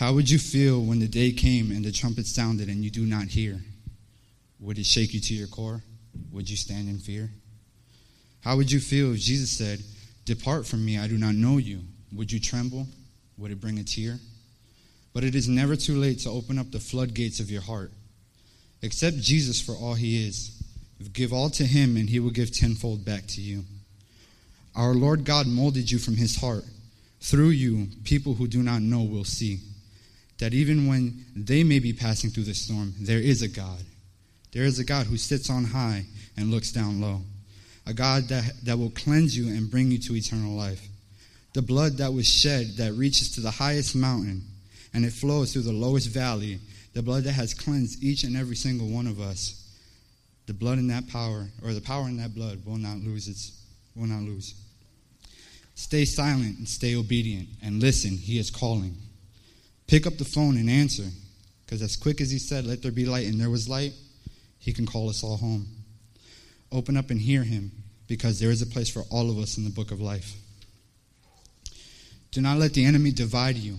[0.00, 3.06] How would you feel when the day came and the trumpet sounded and you do
[3.06, 3.60] not hear?
[4.58, 5.84] Would it shake you to your core?
[6.32, 7.30] Would you stand in fear?
[8.40, 9.80] How would you feel if Jesus said,
[10.24, 11.82] Depart from me, I do not know you?
[12.12, 12.88] Would you tremble?
[13.40, 14.18] Would it bring a tear?
[15.14, 17.90] But it is never too late to open up the floodgates of your heart.
[18.82, 20.62] Accept Jesus for all he is.
[21.12, 23.64] Give all to him, and he will give tenfold back to you.
[24.76, 26.64] Our Lord God molded you from his heart.
[27.20, 29.60] Through you, people who do not know will see
[30.38, 33.82] that even when they may be passing through the storm, there is a God.
[34.52, 36.04] There is a God who sits on high
[36.36, 37.20] and looks down low.
[37.86, 40.86] A God that, that will cleanse you and bring you to eternal life.
[41.52, 44.42] The blood that was shed that reaches to the highest mountain
[44.92, 46.60] and it flows through the lowest valley,
[46.94, 49.56] the blood that has cleansed each and every single one of us,
[50.46, 53.52] the blood in that power, or the power in that blood, will not lose its
[53.94, 54.54] will not lose.
[55.74, 58.96] Stay silent and stay obedient and listen, he is calling.
[59.86, 61.06] Pick up the phone and answer,
[61.64, 63.92] because as quick as he said, Let there be light, and there was light,
[64.58, 65.66] he can call us all home.
[66.70, 67.72] Open up and hear him,
[68.06, 70.34] because there is a place for all of us in the book of life.
[72.32, 73.76] Do not let the enemy divide you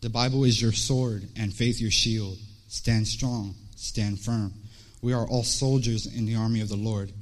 [0.00, 2.38] the Bible is your sword and faith your shield.
[2.68, 4.54] Stand strong, stand firm.
[5.02, 7.12] We are all soldiers in the army of the Lord.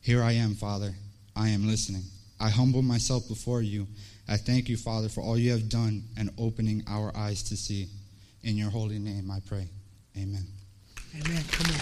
[0.00, 0.92] Here I am, Father.
[1.36, 2.02] I am listening.
[2.40, 3.86] I humble myself before you.
[4.28, 7.88] I thank you, Father, for all you have done and opening our eyes to see.
[8.42, 9.68] In your holy name I pray.
[10.16, 10.46] Amen.
[11.14, 11.44] Amen.
[11.50, 11.80] Come on.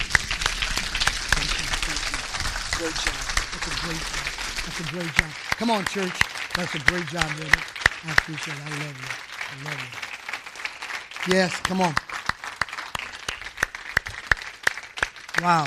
[1.32, 1.66] Thank you.
[1.88, 2.84] Thank you.
[2.84, 3.14] Great job.
[3.52, 4.24] That's a great job.
[4.64, 5.30] That's a great job.
[5.58, 6.20] Come on, church.
[6.54, 7.73] That's a great job, brother.
[8.06, 8.62] I appreciate it.
[8.64, 9.08] I love you.
[9.50, 9.80] I love
[11.28, 11.34] you.
[11.34, 11.94] Yes, come on.
[15.40, 15.66] Wow.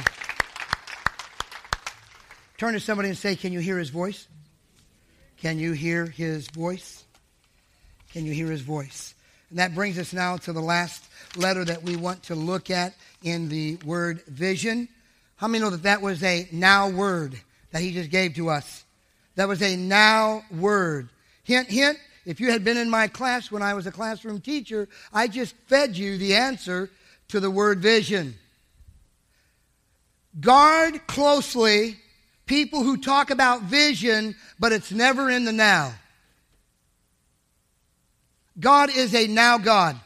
[2.58, 4.28] Turn to somebody and say, Can you hear his voice?
[5.38, 7.04] Can you hear his voice?
[8.12, 9.13] Can you hear his voice?
[9.50, 12.93] And that brings us now to the last letter that we want to look at
[13.23, 14.89] in the word vision.
[15.38, 17.39] How many know that that was a now word
[17.71, 18.84] that he just gave to us?
[19.36, 21.10] That was a now word.
[21.43, 21.97] Hint, hint,
[22.28, 25.56] if you had been in my class when I was a classroom teacher, I just
[25.68, 26.90] fed you the answer
[27.30, 28.36] to the word vision.
[30.38, 31.96] Guard closely
[32.46, 35.94] people who talk about vision, but it's never in the now.
[38.60, 39.98] God is a now God.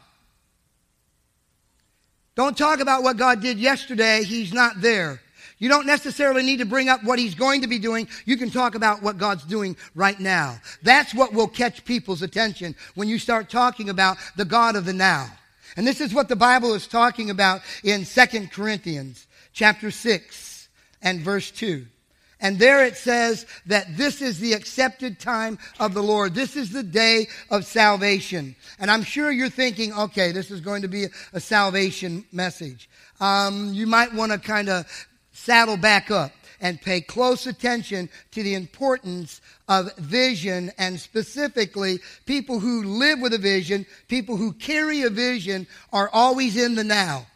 [2.36, 4.22] Don't talk about what God did yesterday.
[4.22, 5.20] He's not there.
[5.62, 8.08] You don't necessarily need to bring up what he's going to be doing.
[8.24, 10.58] You can talk about what God's doing right now.
[10.82, 14.92] That's what will catch people's attention when you start talking about the God of the
[14.92, 15.28] now.
[15.76, 20.68] And this is what the Bible is talking about in 2 Corinthians chapter 6
[21.00, 21.86] and verse 2.
[22.40, 26.34] And there it says that this is the accepted time of the Lord.
[26.34, 28.56] This is the day of salvation.
[28.80, 32.90] And I'm sure you're thinking, okay, this is going to be a, salvation message.
[33.20, 34.86] Um, you might want to kind of
[35.32, 42.60] saddle back up and pay close attention to the importance of vision and specifically people
[42.60, 47.26] who live with a vision, people who carry a vision are always in the now.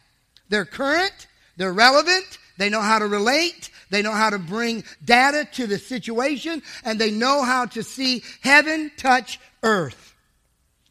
[0.49, 5.47] They're current, they're relevant, they know how to relate, they know how to bring data
[5.55, 10.15] to the situation, and they know how to see heaven touch earth.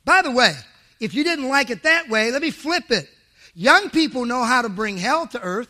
[0.04, 0.54] By the way,
[1.00, 3.10] if you didn't like it that way, let me flip it.
[3.54, 5.70] Young people know how to bring hell to earth.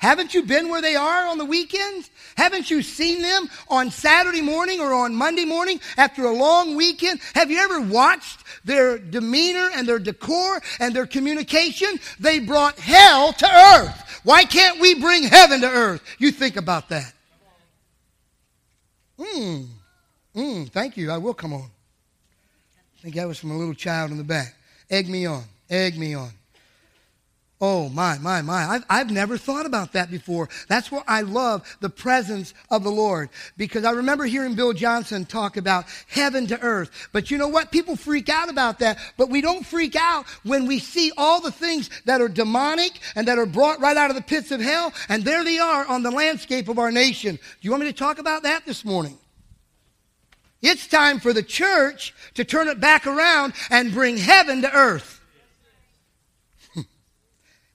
[0.00, 2.10] Haven't you been where they are on the weekends?
[2.34, 7.20] Haven't you seen them on Saturday morning or on Monday morning after a long weekend?
[7.34, 12.00] Have you ever watched their demeanor and their decor and their communication?
[12.18, 14.20] They brought hell to earth.
[14.24, 16.02] Why can't we bring heaven to earth?
[16.18, 17.12] You think about that.
[19.20, 19.64] Hmm.
[20.34, 20.64] Hmm.
[20.64, 21.10] Thank you.
[21.10, 21.70] I will come on.
[22.98, 24.54] I think that was from a little child in the back.
[24.88, 25.44] Egg me on.
[25.68, 26.30] Egg me on.
[27.62, 28.64] Oh, my, my, my.
[28.64, 30.48] I've, I've never thought about that before.
[30.68, 33.28] That's why I love the presence of the Lord.
[33.58, 37.10] Because I remember hearing Bill Johnson talk about heaven to earth.
[37.12, 37.70] But you know what?
[37.70, 38.98] People freak out about that.
[39.18, 43.28] But we don't freak out when we see all the things that are demonic and
[43.28, 44.94] that are brought right out of the pits of hell.
[45.10, 47.36] And there they are on the landscape of our nation.
[47.36, 49.18] Do you want me to talk about that this morning?
[50.62, 55.19] It's time for the church to turn it back around and bring heaven to earth.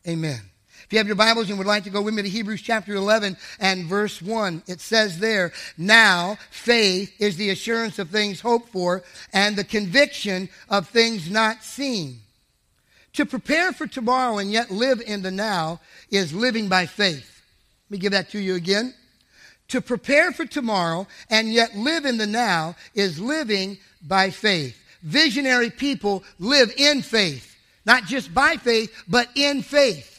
[0.08, 0.40] Amen.
[0.86, 2.94] If you have your Bibles and would like to go with me to Hebrews chapter
[2.94, 8.70] 11 and verse 1, it says there, Now faith is the assurance of things hoped
[8.70, 12.20] for and the conviction of things not seen.
[13.14, 15.80] To prepare for tomorrow and yet live in the now
[16.12, 17.42] is living by faith.
[17.90, 18.94] Let me give that to you again.
[19.70, 24.80] To prepare for tomorrow and yet live in the now is living by faith.
[25.02, 27.55] Visionary people live in faith.
[27.86, 30.15] Not just by faith, but in faith.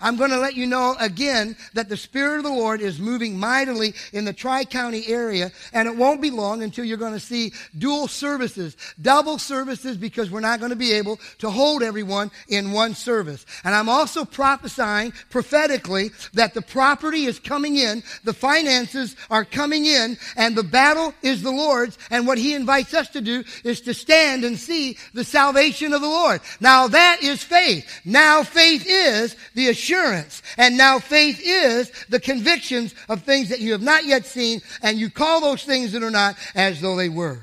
[0.00, 3.38] I'm going to let you know again that the Spirit of the Lord is moving
[3.38, 7.20] mightily in the Tri County area, and it won't be long until you're going to
[7.20, 12.30] see dual services, double services, because we're not going to be able to hold everyone
[12.48, 13.44] in one service.
[13.64, 19.84] And I'm also prophesying prophetically that the property is coming in, the finances are coming
[19.84, 23.82] in, and the battle is the Lord's, and what He invites us to do is
[23.82, 26.40] to stand and see the salvation of the Lord.
[26.58, 27.86] Now that is faith.
[28.04, 30.42] Now faith is the assurance assurance.
[30.56, 34.98] And now faith is the convictions of things that you have not yet seen, and
[34.98, 37.40] you call those things that are not as though they were.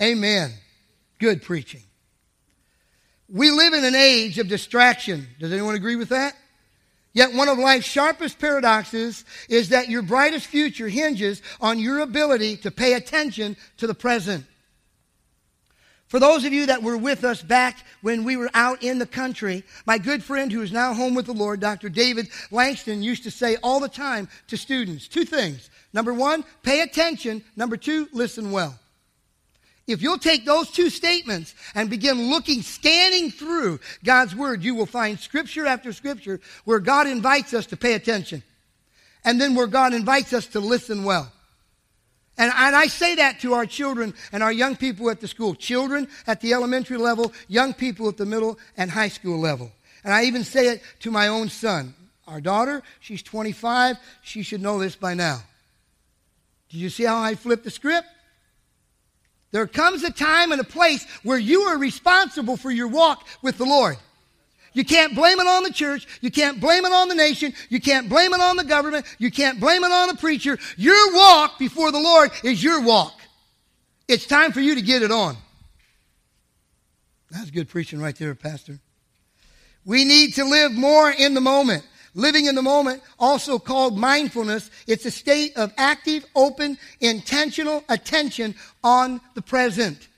[0.00, 0.52] Amen.
[1.18, 1.82] Good preaching.
[3.28, 5.28] We live in an age of distraction.
[5.38, 6.34] Does anyone agree with that?
[7.12, 12.58] Yet one of life's sharpest paradoxes is that your brightest future hinges on your ability
[12.58, 14.46] to pay attention to the present.
[16.10, 19.06] For those of you that were with us back when we were out in the
[19.06, 21.88] country, my good friend who is now home with the Lord, Dr.
[21.88, 25.70] David Langston, used to say all the time to students two things.
[25.92, 27.44] Number one, pay attention.
[27.54, 28.76] Number two, listen well.
[29.86, 34.86] If you'll take those two statements and begin looking, scanning through God's Word, you will
[34.86, 38.42] find scripture after scripture where God invites us to pay attention.
[39.24, 41.30] And then where God invites us to listen well.
[42.40, 45.54] And, and I say that to our children and our young people at the school.
[45.54, 49.70] Children at the elementary level, young people at the middle and high school level.
[50.04, 51.94] And I even say it to my own son.
[52.26, 53.98] Our daughter, she's 25.
[54.22, 55.42] She should know this by now.
[56.70, 58.08] Did you see how I flipped the script?
[59.50, 63.58] There comes a time and a place where you are responsible for your walk with
[63.58, 63.98] the Lord.
[64.72, 66.06] You can't blame it on the church.
[66.20, 67.52] You can't blame it on the nation.
[67.68, 69.06] You can't blame it on the government.
[69.18, 70.58] You can't blame it on the preacher.
[70.76, 73.14] Your walk before the Lord is your walk.
[74.06, 75.36] It's time for you to get it on.
[77.30, 78.78] That's good preaching right there, Pastor.
[79.84, 81.84] We need to live more in the moment.
[82.14, 88.56] Living in the moment, also called mindfulness, it's a state of active, open, intentional attention
[88.82, 90.08] on the present.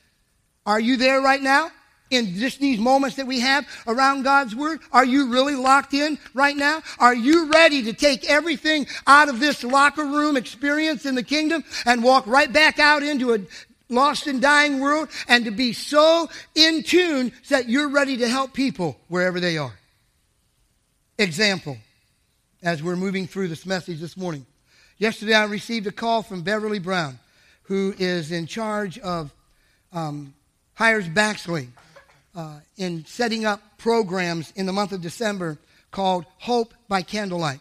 [0.64, 1.70] Are you there right now?
[2.12, 4.80] In just these moments that we have around God's Word?
[4.92, 6.82] Are you really locked in right now?
[6.98, 11.64] Are you ready to take everything out of this locker room experience in the kingdom
[11.86, 13.38] and walk right back out into a
[13.88, 18.52] lost and dying world and to be so in tune that you're ready to help
[18.52, 19.72] people wherever they are?
[21.18, 21.76] example
[22.62, 24.46] as we're moving through this message this morning.
[24.98, 27.18] Yesterday, I received a call from Beverly Brown,
[27.64, 29.32] who is in charge of
[29.92, 30.34] um,
[30.74, 31.68] Hires Baxley
[32.34, 35.58] uh, in setting up programs in the month of December
[35.90, 37.60] called Hope by Candlelight.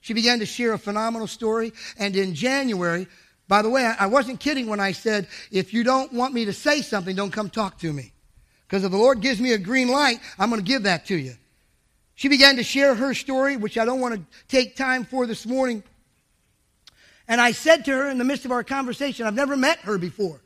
[0.00, 3.08] She began to share a phenomenal story, and in January,
[3.48, 6.52] by the way, I wasn't kidding when I said, if you don't want me to
[6.52, 8.12] say something, don't come talk to me.
[8.66, 11.16] Because if the Lord gives me a green light, I'm going to give that to
[11.16, 11.34] you.
[12.14, 15.46] She began to share her story, which I don't want to take time for this
[15.46, 15.82] morning.
[17.28, 19.98] And I said to her in the midst of our conversation, I've never met her
[19.98, 20.40] before.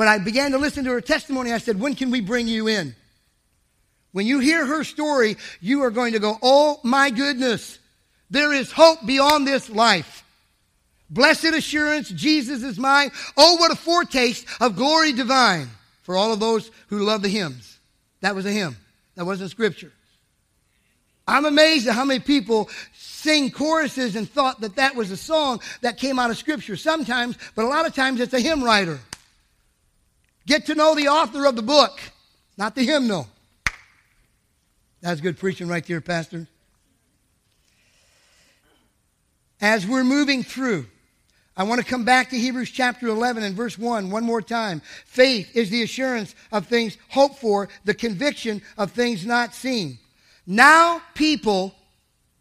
[0.00, 1.52] But I began to listen to her testimony.
[1.52, 2.96] I said, When can we bring you in?
[4.12, 7.78] When you hear her story, you are going to go, Oh my goodness,
[8.30, 10.24] there is hope beyond this life.
[11.10, 13.10] Blessed assurance, Jesus is mine.
[13.36, 15.68] Oh, what a foretaste of glory divine
[16.00, 17.78] for all of those who love the hymns.
[18.22, 18.78] That was a hymn.
[19.16, 19.92] That wasn't scripture.
[21.28, 25.60] I'm amazed at how many people sing choruses and thought that that was a song
[25.82, 28.98] that came out of scripture sometimes, but a lot of times it's a hymn writer.
[30.50, 32.00] Get to know the author of the book,
[32.58, 33.28] not the hymnal.
[35.00, 36.48] That's good preaching right there, Pastor.
[39.60, 40.88] As we're moving through,
[41.56, 44.82] I want to come back to Hebrews chapter 11 and verse 1 one more time.
[45.06, 50.00] Faith is the assurance of things hoped for, the conviction of things not seen.
[50.48, 51.76] Now people,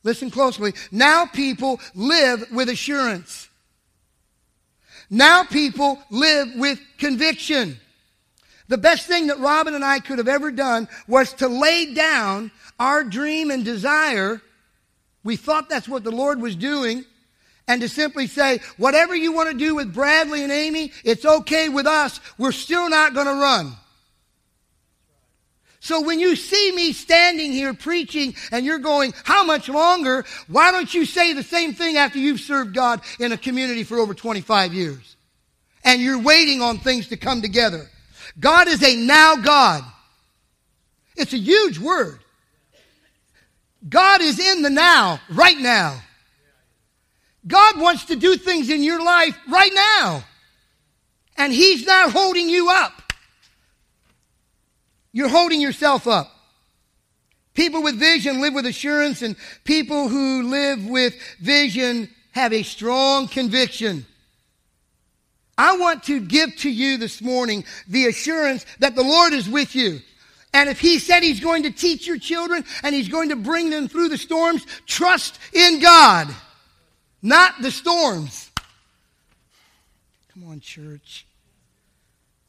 [0.01, 3.49] listen closely, now people live with assurance.
[5.11, 7.77] Now people live with conviction.
[8.69, 12.51] The best thing that Robin and I could have ever done was to lay down
[12.79, 14.41] our dream and desire.
[15.23, 17.03] We thought that's what the Lord was doing
[17.67, 21.69] and to simply say, whatever you want to do with Bradley and Amy, it's okay
[21.69, 22.19] with us.
[22.37, 23.73] We're still not going to run.
[25.79, 30.25] So when you see me standing here preaching and you're going, how much longer?
[30.47, 33.97] Why don't you say the same thing after you've served God in a community for
[33.97, 35.15] over 25 years?
[35.83, 37.89] And you're waiting on things to come together.
[38.39, 39.83] God is a now God.
[41.15, 42.19] It's a huge word.
[43.87, 46.01] God is in the now, right now.
[47.47, 50.23] God wants to do things in your life right now.
[51.37, 53.13] And He's not holding you up.
[55.11, 56.31] You're holding yourself up.
[57.53, 63.27] People with vision live with assurance, and people who live with vision have a strong
[63.27, 64.05] conviction.
[65.59, 69.75] I want to give to you this morning the assurance that the Lord is with
[69.75, 69.99] you.
[70.53, 73.69] And if He said He's going to teach your children and He's going to bring
[73.69, 76.33] them through the storms, trust in God
[77.21, 78.49] not the storms.
[80.33, 81.25] Come on, church.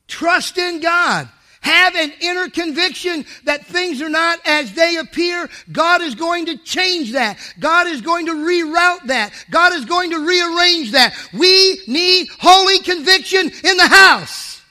[0.07, 1.29] Trust in God.
[1.63, 5.49] Have an inner conviction that things are not as they appear.
[5.71, 7.39] God is going to change that.
[7.59, 9.33] God is going to reroute that.
[9.51, 11.15] God is going to rearrange that.
[11.35, 14.63] We need holy conviction in the house.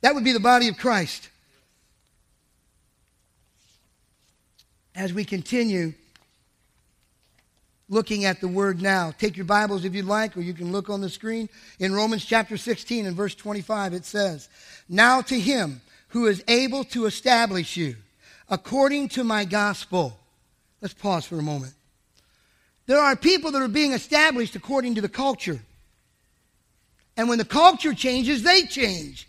[0.00, 1.28] That would be the body of Christ.
[4.96, 5.94] As we continue,
[7.88, 9.12] looking at the word now.
[9.12, 11.48] Take your Bibles if you'd like, or you can look on the screen.
[11.78, 14.48] In Romans chapter 16 and verse 25, it says,
[14.88, 15.80] Now to him
[16.12, 17.96] who is able to establish you
[18.50, 20.18] according to my gospel.
[20.82, 21.72] Let's pause for a moment.
[22.86, 25.60] There are people that are being established according to the culture.
[27.16, 29.26] And when the culture changes, they change.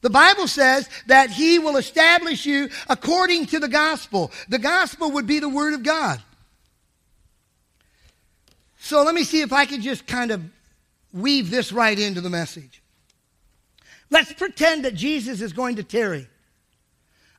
[0.00, 4.32] The Bible says that he will establish you according to the gospel.
[4.48, 6.20] The gospel would be the word of God.
[8.80, 10.42] So let me see if I can just kind of
[11.12, 12.82] weave this right into the message.
[14.10, 16.26] Let's pretend that Jesus is going to tarry.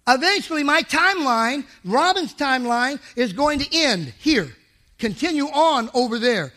[0.07, 4.55] Eventually, my timeline, Robin's timeline, is going to end here,
[4.97, 6.53] continue on over there.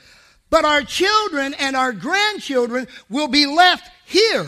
[0.51, 4.47] But our children and our grandchildren will be left here.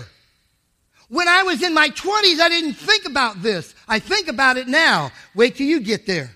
[1.09, 3.75] When I was in my 20s, I didn't think about this.
[3.87, 5.13] I think about it now.
[5.35, 6.31] Wait till you get there.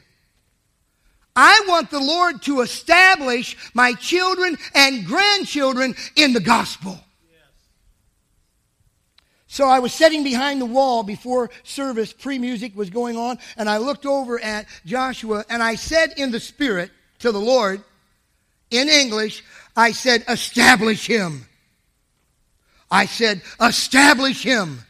[1.35, 6.99] I want the Lord to establish my children and grandchildren in the gospel.
[9.53, 13.69] So I was sitting behind the wall before service, pre music was going on, and
[13.69, 17.83] I looked over at Joshua and I said in the Spirit to the Lord,
[18.71, 19.43] in English,
[19.77, 21.49] I said, establish him.
[22.93, 24.85] I said, establish him.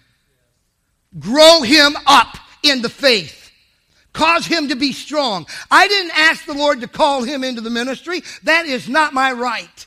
[1.19, 3.51] Grow him up in the faith.
[4.13, 5.47] Cause him to be strong.
[5.71, 8.23] I didn't ask the Lord to call him into the ministry.
[8.43, 9.87] That is not my right.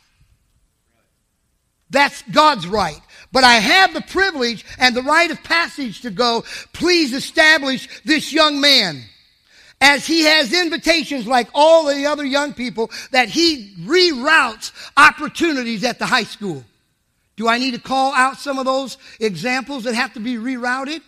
[1.91, 2.99] That's God's right.
[3.33, 8.31] But I have the privilege and the right of passage to go, please establish this
[8.31, 9.01] young man.
[9.81, 15.99] As he has invitations like all the other young people that he reroutes opportunities at
[15.99, 16.63] the high school.
[17.35, 21.01] Do I need to call out some of those examples that have to be rerouted?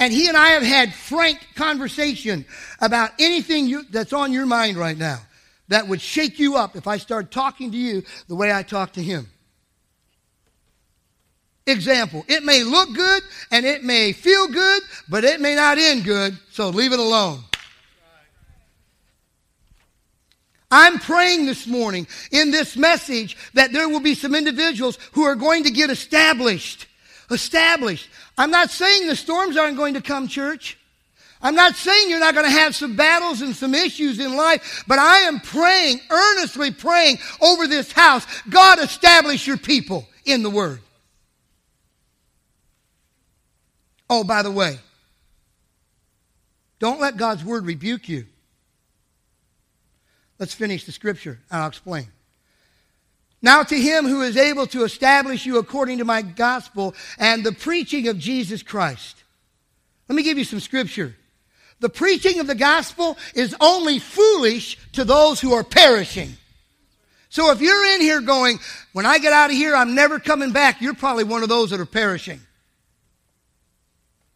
[0.00, 2.46] And he and I have had frank conversation
[2.80, 5.20] about anything you, that's on your mind right now
[5.68, 8.94] that would shake you up if I start talking to you the way I talk
[8.94, 9.28] to him.
[11.66, 16.04] Example, it may look good and it may feel good, but it may not end
[16.04, 17.40] good, so leave it alone.
[20.72, 25.36] I'm praying this morning in this message that there will be some individuals who are
[25.36, 26.86] going to get established.
[27.30, 28.08] Established.
[28.38, 30.78] I'm not saying the storms aren't going to come, church.
[31.42, 34.84] I'm not saying you're not going to have some battles and some issues in life,
[34.86, 38.24] but I am praying, earnestly praying over this house.
[38.48, 40.80] God establish your people in the Word.
[44.14, 44.78] Oh, by the way,
[46.78, 48.26] don't let God's Word rebuke you.
[50.38, 52.08] Let's finish the scripture and I'll explain.
[53.40, 57.52] Now, to him who is able to establish you according to my gospel and the
[57.52, 59.24] preaching of Jesus Christ.
[60.10, 61.16] Let me give you some scripture.
[61.80, 66.36] The preaching of the gospel is only foolish to those who are perishing.
[67.30, 68.58] So if you're in here going,
[68.92, 71.70] when I get out of here, I'm never coming back, you're probably one of those
[71.70, 72.42] that are perishing.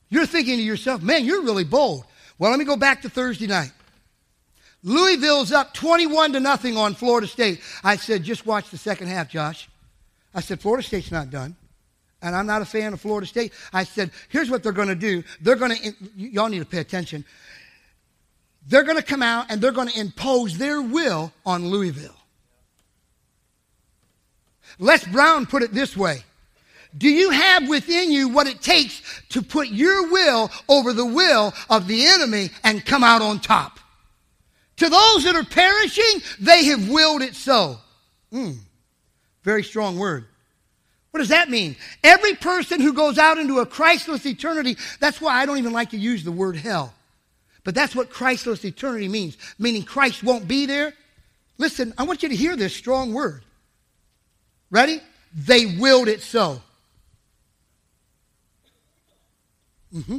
[0.09, 2.05] You're thinking to yourself, man, you're really bold.
[2.39, 3.73] Well, let me go back to Thursday night.
[4.83, 7.61] Louisville's up 21 to nothing on Florida State.
[7.83, 9.69] I said, just watch the second half, Josh.
[10.35, 11.57] I said, Florida State's not done.
[12.23, 13.53] And I'm not a fan of Florida State.
[13.73, 15.25] I said, here's what they're going to do.
[15.41, 17.25] They're going to, y'all need to pay attention.
[18.69, 22.17] They're going to come out and they're going to impose their will on Louisville.
[24.79, 26.23] Les Brown put it this way
[26.97, 31.53] Do you have within you what it takes to put your will over the will
[31.68, 33.78] of the enemy and come out on top?
[34.76, 37.78] To those that are perishing, they have willed it so.
[38.32, 38.59] Mm,
[39.42, 40.26] very strong word.
[41.11, 41.76] What does that mean?
[42.05, 45.90] Every person who goes out into a Christless eternity, that's why I don't even like
[45.90, 46.92] to use the word hell.
[47.64, 50.92] But that's what Christless eternity means, meaning Christ won't be there.
[51.59, 53.44] Listen, I want you to hear this strong word.
[54.70, 55.01] Ready?
[55.34, 56.61] They willed it so.
[59.97, 60.18] Mm-hmm.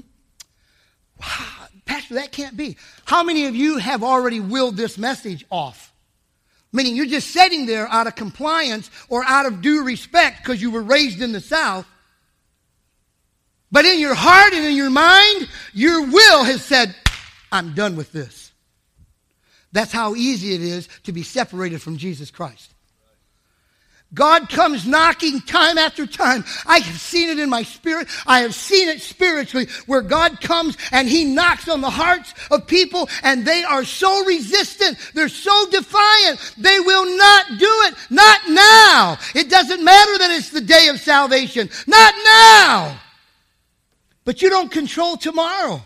[1.20, 1.68] Wow.
[1.86, 2.78] Pastor, that can't be.
[3.06, 5.94] How many of you have already willed this message off?
[6.74, 10.70] Meaning you're just sitting there out of compliance or out of due respect because you
[10.70, 11.88] were raised in the South.
[13.72, 16.96] But in your heart and in your mind, your will has said,
[17.52, 18.52] I'm done with this.
[19.72, 22.74] That's how easy it is to be separated from Jesus Christ.
[24.14, 26.46] God comes knocking time after time.
[26.66, 28.08] I have seen it in my spirit.
[28.26, 32.68] I have seen it spiritually where God comes and he knocks on the hearts of
[32.68, 34.98] people and they are so resistant.
[35.14, 36.54] They're so defiant.
[36.58, 37.96] They will not do it.
[38.10, 39.18] Not now.
[39.36, 41.70] It doesn't matter that it's the day of salvation.
[41.86, 43.00] Not now.
[44.24, 45.82] But you don't control tomorrow.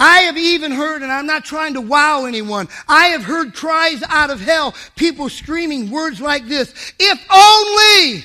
[0.00, 4.02] I have even heard, and I'm not trying to wow anyone, I have heard cries
[4.08, 8.24] out of hell, people screaming words like this If only!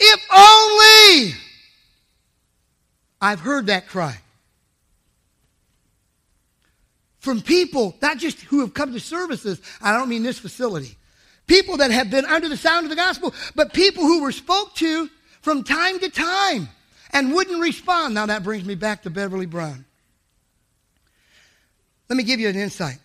[0.00, 1.34] If only!
[3.20, 4.18] I've heard that cry.
[7.20, 10.98] From people, not just who have come to services, I don't mean this facility,
[11.46, 14.74] people that have been under the sound of the gospel, but people who were spoke
[14.74, 15.08] to
[15.42, 16.68] from time to time
[17.12, 18.14] and wouldn't respond.
[18.14, 19.84] Now that brings me back to Beverly Brown.
[22.14, 22.98] Let me give you an insight.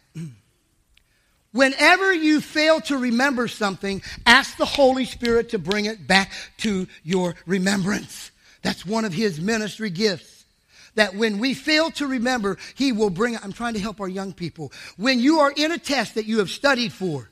[1.51, 6.87] Whenever you fail to remember something, ask the Holy Spirit to bring it back to
[7.03, 8.29] your remembrance.
[8.61, 10.45] That's one of His ministry gifts.
[10.93, 13.35] That when we fail to remember, He will bring.
[13.35, 14.71] I'm trying to help our young people.
[14.95, 17.27] When you are in a test that you have studied for,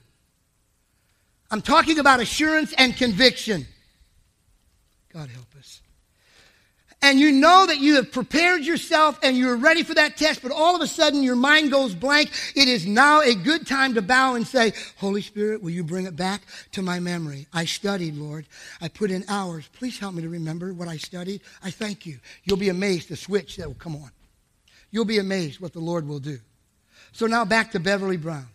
[1.52, 3.68] I'm talking about assurance and conviction.
[5.14, 5.82] God help us.
[7.02, 10.52] And you know that you have prepared yourself and you're ready for that test, but
[10.52, 12.32] all of a sudden your mind goes blank.
[12.56, 16.08] It is now a good time to bow and say, Holy Spirit, will you bring
[16.08, 16.42] it back
[16.72, 17.48] to my memory?
[17.54, 18.48] I studied, Lord.
[18.82, 19.70] I put in hours.
[19.74, 21.42] Please help me to remember what I studied.
[21.64, 22.18] I thank you.
[22.46, 24.10] You'll be amazed the switch that will come on.
[24.90, 26.40] You'll be amazed what the Lord will do.
[27.12, 28.48] So now back to Beverly Brown.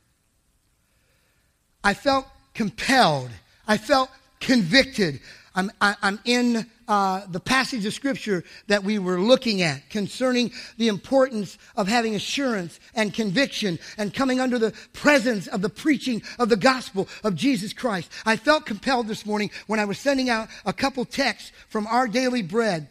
[1.84, 3.30] I felt compelled.
[3.68, 5.20] I felt convicted.
[5.54, 10.52] I'm, I, am in uh, the passage of Scripture that we were looking at concerning
[10.76, 16.22] the importance of having assurance and conviction and coming under the presence of the preaching
[16.38, 18.12] of the gospel of Jesus Christ.
[18.26, 22.06] I felt compelled this morning when I was sending out a couple texts from our
[22.06, 22.88] daily bread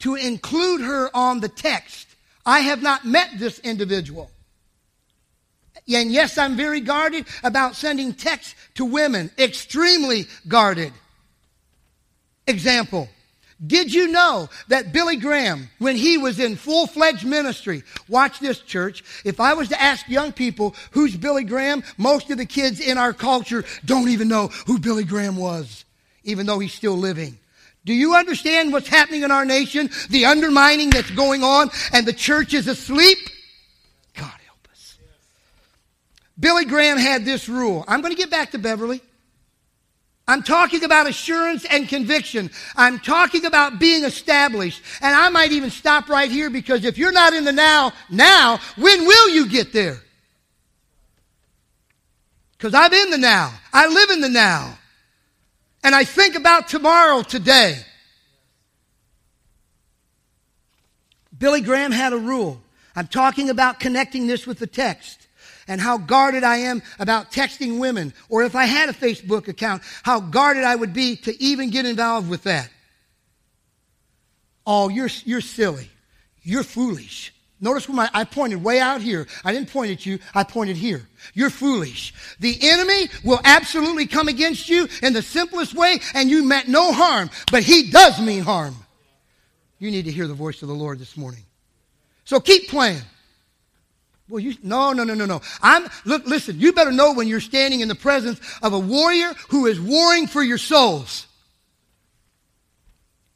[0.00, 2.08] to include her on the text.
[2.44, 4.32] I have not met this individual.
[5.88, 10.92] And yes, I'm very guarded about sending texts to women, extremely guarded.
[12.46, 13.08] Example.
[13.64, 18.58] Did you know that Billy Graham, when he was in full fledged ministry, watch this
[18.58, 22.80] church, if I was to ask young people who's Billy Graham, most of the kids
[22.80, 25.86] in our culture don't even know who Billy Graham was,
[26.22, 27.38] even though he's still living.
[27.86, 29.88] Do you understand what's happening in our nation?
[30.10, 33.18] The undermining that's going on, and the church is asleep?
[34.14, 34.98] God help us.
[36.38, 37.84] Billy Graham had this rule.
[37.88, 39.00] I'm going to get back to Beverly.
[40.28, 42.50] I'm talking about assurance and conviction.
[42.74, 44.82] I'm talking about being established.
[45.00, 48.58] And I might even stop right here because if you're not in the now, now,
[48.76, 50.00] when will you get there?
[52.58, 53.52] Because I'm in the now.
[53.72, 54.78] I live in the now.
[55.84, 57.76] And I think about tomorrow today.
[61.38, 62.60] Billy Graham had a rule.
[62.96, 65.25] I'm talking about connecting this with the text
[65.68, 69.82] and how guarded I am about texting women, or if I had a Facebook account,
[70.02, 72.68] how guarded I would be to even get involved with that.
[74.66, 75.88] Oh, you're, you're silly.
[76.42, 77.32] You're foolish.
[77.60, 79.26] Notice when my, I pointed way out here.
[79.44, 81.08] I didn't point at you, I pointed here.
[81.32, 82.12] You're foolish.
[82.38, 86.92] The enemy will absolutely come against you in the simplest way, and you meant no
[86.92, 88.76] harm, but he does mean harm.
[89.78, 91.44] You need to hear the voice of the Lord this morning.
[92.24, 93.02] So keep playing.
[94.28, 95.40] Well, you, no, no, no, no, no.
[95.62, 99.32] I'm, look, listen, you better know when you're standing in the presence of a warrior
[99.50, 101.26] who is warring for your souls.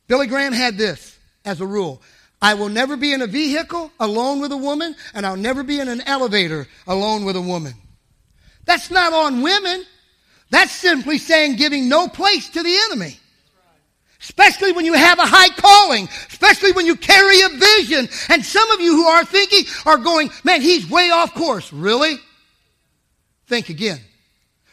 [0.08, 2.02] Billy Graham had this as a rule.
[2.42, 5.78] I will never be in a vehicle alone with a woman, and I'll never be
[5.78, 7.74] in an elevator alone with a woman.
[8.64, 9.84] That's not on women.
[10.50, 13.19] That's simply saying giving no place to the enemy.
[14.20, 18.08] Especially when you have a high calling, especially when you carry a vision.
[18.28, 21.72] And some of you who are thinking are going, man, he's way off course.
[21.72, 22.16] Really?
[23.46, 23.98] Think again.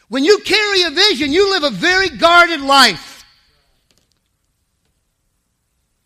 [0.08, 3.24] When you carry a vision, you live a very guarded life.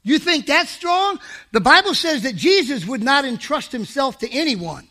[0.04, 1.20] You think that's strong?
[1.52, 4.86] The Bible says that Jesus would not entrust himself to anyone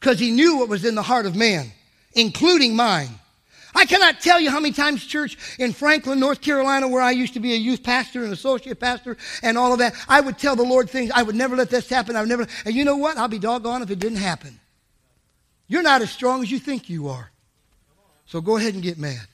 [0.00, 1.70] because he knew what was in the heart of man,
[2.14, 3.10] including mine.
[3.74, 7.34] I cannot tell you how many times, church, in Franklin, North Carolina, where I used
[7.34, 10.56] to be a youth pastor and associate pastor and all of that, I would tell
[10.56, 11.10] the Lord things.
[11.14, 12.16] I would never let this happen.
[12.16, 12.46] I would never.
[12.64, 13.16] And you know what?
[13.16, 14.58] I'll be doggone if it didn't happen.
[15.66, 17.30] You're not as strong as you think you are.
[18.26, 19.26] So go ahead and get mad.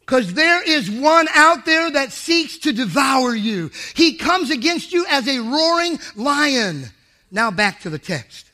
[0.00, 3.70] Because there is one out there that seeks to devour you.
[3.94, 6.86] He comes against you as a roaring lion.
[7.30, 8.50] Now back to the text.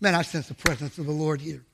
[0.00, 1.64] Man, I sense the presence of the Lord here.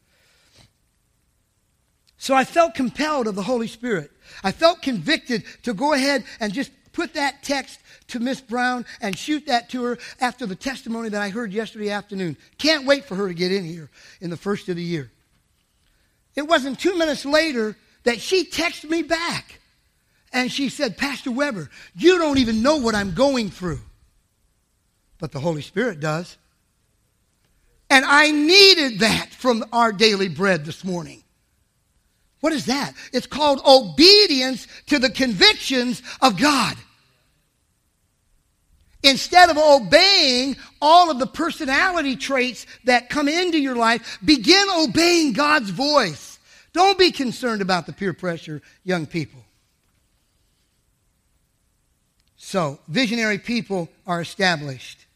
[2.20, 4.10] So I felt compelled of the Holy Spirit.
[4.44, 9.16] I felt convicted to go ahead and just put that text to Miss Brown and
[9.16, 12.36] shoot that to her after the testimony that I heard yesterday afternoon.
[12.58, 13.88] Can't wait for her to get in here
[14.20, 15.10] in the first of the year.
[16.36, 19.58] It wasn't two minutes later that she texted me back.
[20.30, 23.80] And she said, Pastor Weber, you don't even know what I'm going through.
[25.18, 26.36] But the Holy Spirit does.
[27.88, 31.24] And I needed that from our daily bread this morning.
[32.40, 32.94] What is that?
[33.12, 36.76] It's called obedience to the convictions of God.
[39.02, 45.32] Instead of obeying all of the personality traits that come into your life, begin obeying
[45.32, 46.38] God's voice.
[46.72, 49.42] Don't be concerned about the peer pressure, young people.
[52.36, 55.06] So, visionary people are established.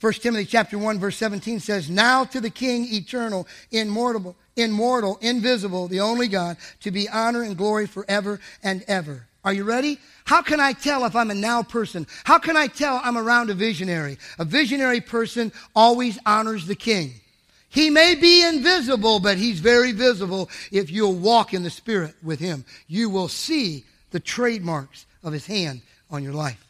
[0.00, 5.88] 1 Timothy chapter 1 verse 17 says, "Now to the king eternal, immortal, immortal, invisible,
[5.88, 9.98] the only God, to be honor and glory forever and ever." Are you ready?
[10.24, 12.06] How can I tell if I'm a now person?
[12.24, 14.18] How can I tell I'm around a visionary?
[14.38, 17.20] A visionary person always honors the king.
[17.68, 22.38] He may be invisible, but he's very visible if you'll walk in the Spirit with
[22.38, 22.64] him.
[22.88, 26.63] You will see the trademarks of his hand on your life.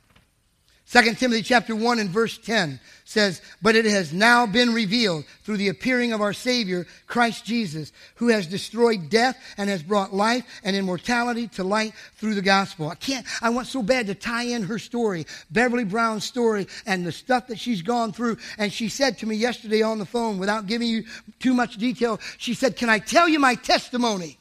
[0.90, 5.56] 2 Timothy chapter 1 and verse 10 says, But it has now been revealed through
[5.56, 10.44] the appearing of our Savior, Christ Jesus, who has destroyed death and has brought life
[10.62, 12.90] and immortality to light through the gospel.
[12.90, 17.06] I can't, I want so bad to tie in her story, Beverly Brown's story, and
[17.06, 18.36] the stuff that she's gone through.
[18.58, 21.04] And she said to me yesterday on the phone, without giving you
[21.40, 24.38] too much detail, she said, Can I tell you my testimony?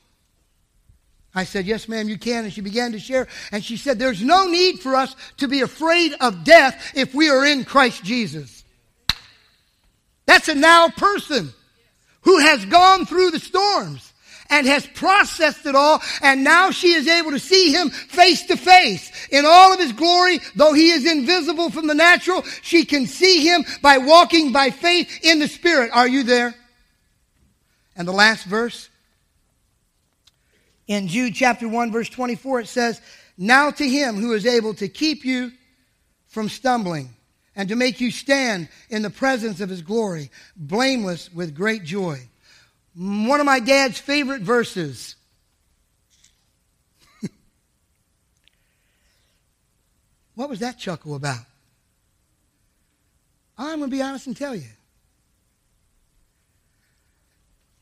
[1.36, 2.43] I said, Yes, ma'am, you can.
[2.43, 3.27] And she began to share.
[3.51, 7.29] And she said, There's no need for us to be afraid of death if we
[7.29, 8.63] are in Christ Jesus.
[10.25, 11.51] That's a now person
[12.21, 14.13] who has gone through the storms
[14.49, 16.01] and has processed it all.
[16.21, 19.91] And now she is able to see him face to face in all of his
[19.91, 20.39] glory.
[20.55, 25.19] Though he is invisible from the natural, she can see him by walking by faith
[25.23, 25.89] in the Spirit.
[25.93, 26.53] Are you there?
[27.95, 28.89] And the last verse
[30.88, 33.01] in Jude chapter 1, verse 24, it says,
[33.38, 35.51] Now to him who is able to keep you
[36.27, 37.09] from stumbling
[37.55, 42.19] and to make you stand in the presence of his glory, blameless with great joy.
[42.95, 45.15] One of my dad's favorite verses.
[50.36, 51.45] what was that chuckle about?
[53.57, 54.67] I'm going to be honest and tell you.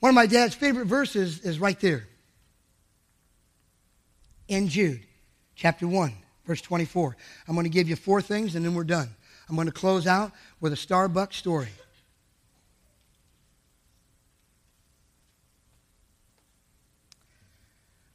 [0.01, 2.07] One of my dad's favorite verses is right there
[4.51, 4.99] in Jude,
[5.55, 6.11] chapter 1,
[6.45, 7.15] verse 24.
[7.47, 9.09] I'm going to give you four things and then we're done.
[9.47, 11.69] I'm going to close out with a Starbucks story.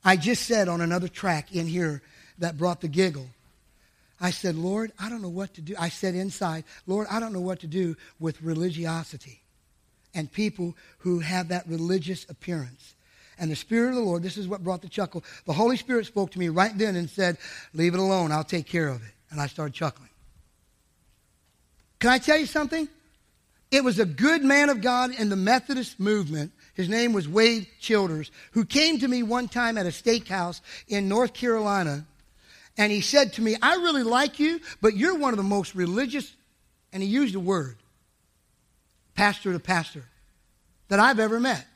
[0.04, 2.02] I just said on another track in here
[2.38, 3.28] that brought the giggle.
[4.20, 5.74] I said, Lord, I don't know what to do.
[5.78, 9.40] I said inside, Lord, I don't know what to do with religiosity
[10.14, 12.94] and people who have that religious appearance.
[13.38, 15.22] And the Spirit of the Lord, this is what brought the chuckle.
[15.44, 17.36] The Holy Spirit spoke to me right then and said,
[17.74, 18.32] Leave it alone.
[18.32, 19.12] I'll take care of it.
[19.30, 20.08] And I started chuckling.
[21.98, 22.88] Can I tell you something?
[23.70, 26.52] It was a good man of God in the Methodist movement.
[26.74, 31.08] His name was Wade Childers, who came to me one time at a steakhouse in
[31.08, 32.06] North Carolina.
[32.78, 35.74] And he said to me, I really like you, but you're one of the most
[35.74, 36.32] religious,
[36.92, 37.76] and he used a word,
[39.14, 40.04] pastor to pastor,
[40.88, 41.66] that I've ever met.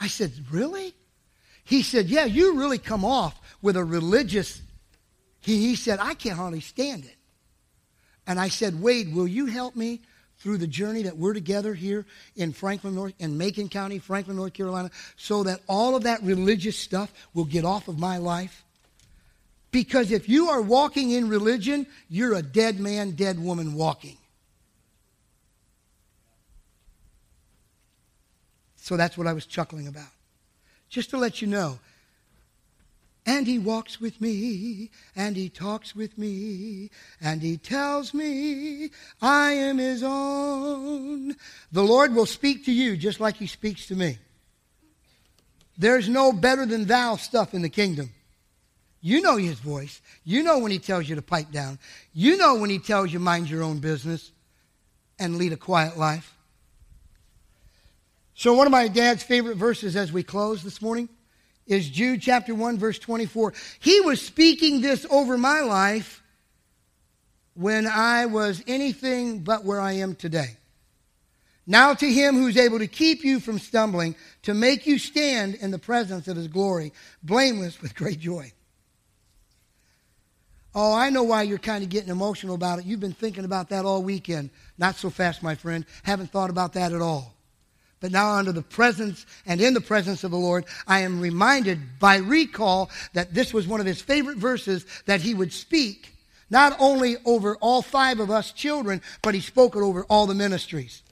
[0.00, 0.94] I said, Really?
[1.68, 4.62] He said, Yeah, you really come off with a religious.
[5.40, 7.14] He, he said, I can't hardly stand it.
[8.26, 10.00] And I said, Wade, will you help me
[10.38, 12.06] through the journey that we're together here
[12.36, 16.78] in Franklin, North, in Macon County, Franklin, North Carolina, so that all of that religious
[16.78, 18.64] stuff will get off of my life?
[19.70, 24.16] Because if you are walking in religion, you're a dead man, dead woman walking.
[28.76, 30.08] So that's what I was chuckling about.
[30.88, 31.78] Just to let you know.
[33.26, 36.88] And he walks with me, and he talks with me,
[37.20, 38.88] and he tells me
[39.20, 41.36] I am his own.
[41.70, 44.18] The Lord will speak to you just like he speaks to me.
[45.76, 48.10] There's no better than thou stuff in the kingdom.
[49.00, 50.00] You know his voice.
[50.24, 51.78] You know when he tells you to pipe down.
[52.12, 54.32] You know when he tells you mind your own business
[55.18, 56.34] and lead a quiet life.
[58.38, 61.08] So, one of my dad's favorite verses as we close this morning
[61.66, 63.52] is Jude chapter 1, verse 24.
[63.80, 66.22] He was speaking this over my life
[67.54, 70.56] when I was anything but where I am today.
[71.66, 75.72] Now to him who's able to keep you from stumbling, to make you stand in
[75.72, 76.92] the presence of his glory,
[77.24, 78.52] blameless with great joy.
[80.76, 82.84] Oh, I know why you're kind of getting emotional about it.
[82.84, 84.50] You've been thinking about that all weekend.
[84.78, 85.84] Not so fast, my friend.
[86.04, 87.34] Haven't thought about that at all.
[88.00, 91.98] But now, under the presence and in the presence of the Lord, I am reminded
[91.98, 96.12] by recall that this was one of his favorite verses that he would speak,
[96.48, 100.34] not only over all five of us children, but he spoke it over all the
[100.34, 101.02] ministries.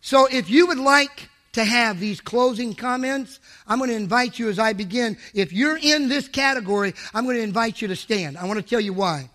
[0.00, 4.48] So, if you would like to have these closing comments, I'm going to invite you
[4.48, 5.16] as I begin.
[5.34, 8.36] If you're in this category, I'm going to invite you to stand.
[8.36, 9.30] I want to tell you why.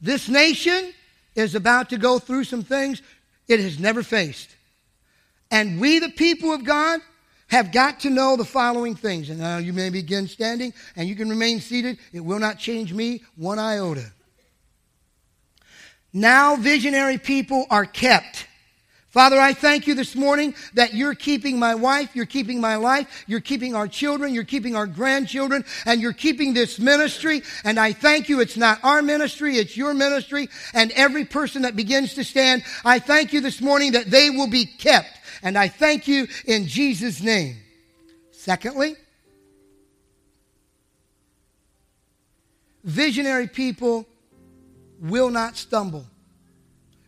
[0.00, 0.92] This nation
[1.34, 3.02] is about to go through some things
[3.48, 4.56] it has never faced.
[5.50, 7.00] And we, the people of God,
[7.48, 9.28] have got to know the following things.
[9.28, 11.98] And now you may begin standing and you can remain seated.
[12.12, 14.12] It will not change me one iota.
[16.12, 18.46] Now, visionary people are kept
[19.10, 23.24] Father, I thank you this morning that you're keeping my wife, you're keeping my life,
[23.26, 27.42] you're keeping our children, you're keeping our grandchildren, and you're keeping this ministry.
[27.64, 28.38] And I thank you.
[28.38, 30.48] It's not our ministry, it's your ministry.
[30.74, 34.48] And every person that begins to stand, I thank you this morning that they will
[34.48, 35.19] be kept.
[35.42, 37.56] And I thank you in Jesus' name.
[38.30, 38.94] Secondly,
[42.84, 44.06] visionary people
[45.00, 46.06] will not stumble.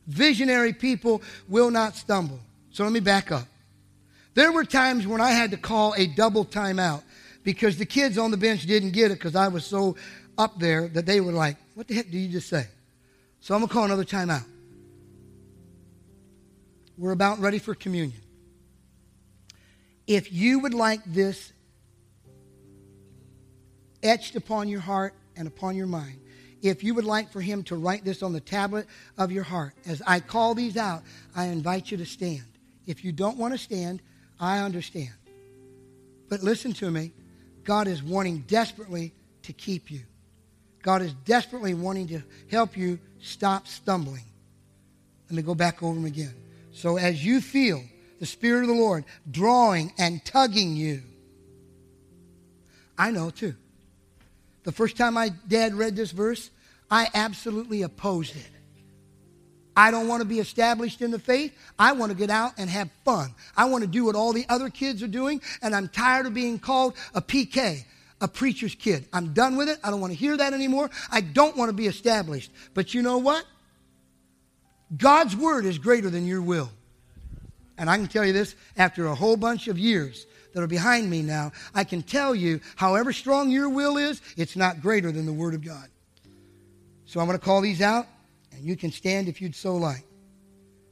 [0.06, 2.40] Visionary people will not stumble.
[2.70, 3.46] So let me back up.
[4.34, 7.02] There were times when I had to call a double timeout
[7.44, 9.96] because the kids on the bench didn't get it because I was so
[10.38, 12.66] up there that they were like, What the heck did you just say?
[13.40, 14.44] So I'm going to call another timeout.
[16.96, 18.21] We're about ready for communion.
[20.06, 21.52] If you would like this
[24.02, 26.18] etched upon your heart and upon your mind,
[26.62, 28.86] if you would like for him to write this on the tablet
[29.18, 31.02] of your heart, as I call these out,
[31.34, 32.44] I invite you to stand.
[32.86, 34.00] If you don't want to stand,
[34.38, 35.12] I understand.
[36.28, 37.12] But listen to me.
[37.64, 40.00] God is wanting desperately to keep you.
[40.82, 44.24] God is desperately wanting to help you stop stumbling.
[45.28, 46.34] Let me go back over them again.
[46.72, 47.82] So as you feel
[48.22, 51.02] the Spirit of the Lord drawing and tugging you,
[52.96, 53.56] I know too.
[54.62, 56.48] The first time my dad read this verse,
[56.88, 58.48] I absolutely opposed it.
[59.76, 61.52] I don't want to be established in the faith.
[61.76, 63.34] I want to get out and have fun.
[63.56, 66.32] I want to do what all the other kids are doing, and I'm tired of
[66.32, 67.84] being called a PK,
[68.20, 69.04] a preacher's kid.
[69.12, 69.80] I'm done with it.
[69.82, 70.90] I don't want to hear that anymore.
[71.10, 72.52] I don't want to be established.
[72.72, 73.44] But you know what?
[74.96, 76.70] God's word is greater than your will.
[77.78, 81.08] And I can tell you this after a whole bunch of years that are behind
[81.08, 85.26] me now, I can tell you, however strong your will is, it's not greater than
[85.26, 85.88] the Word of God.
[87.06, 88.06] So I'm going to call these out,
[88.52, 90.04] and you can stand if you'd so like.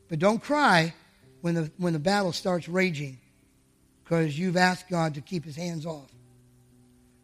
[0.08, 0.94] But don't cry
[1.40, 3.18] when the, when the battle starts raging
[4.02, 6.10] because you've asked God to keep his hands off.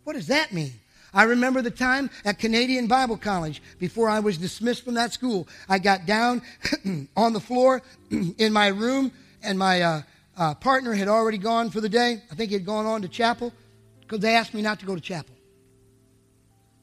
[0.04, 0.72] What does that mean?
[1.12, 5.48] I remember the time at Canadian Bible College before I was dismissed from that school.
[5.68, 6.42] I got down
[7.16, 9.10] on the floor in my room,
[9.46, 10.02] and my uh,
[10.36, 12.22] uh, partner had already gone for the day.
[12.30, 13.52] I think he had gone on to chapel
[14.00, 15.34] because they asked me not to go to chapel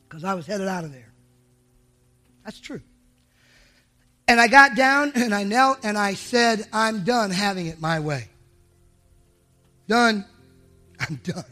[0.07, 1.11] because I was headed out of there.
[2.43, 2.81] That's true.
[4.27, 7.99] And I got down and I knelt and I said, I'm done having it my
[7.99, 8.29] way.
[9.87, 10.25] Done.
[10.99, 11.45] I'm done.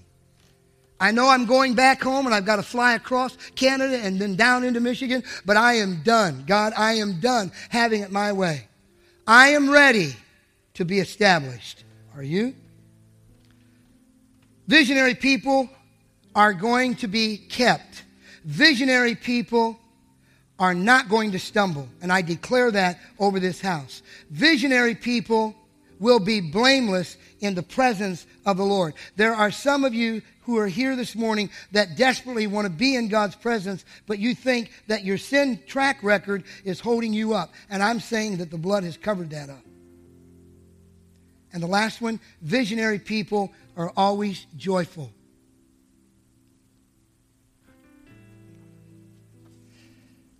[0.99, 4.35] I know I'm going back home and I've got to fly across Canada and then
[4.35, 6.43] down into Michigan, but I am done.
[6.45, 8.67] God, I am done having it my way.
[9.25, 10.15] I am ready
[10.81, 11.83] to be established.
[12.15, 12.55] Are you?
[14.67, 15.69] Visionary people
[16.33, 18.03] are going to be kept.
[18.43, 19.79] Visionary people
[20.57, 21.87] are not going to stumble.
[22.01, 24.01] And I declare that over this house.
[24.31, 25.55] Visionary people
[25.99, 28.95] will be blameless in the presence of the Lord.
[29.17, 32.95] There are some of you who are here this morning that desperately want to be
[32.95, 37.53] in God's presence, but you think that your sin track record is holding you up.
[37.69, 39.61] And I'm saying that the blood has covered that up.
[41.53, 45.11] And the last one visionary people are always joyful.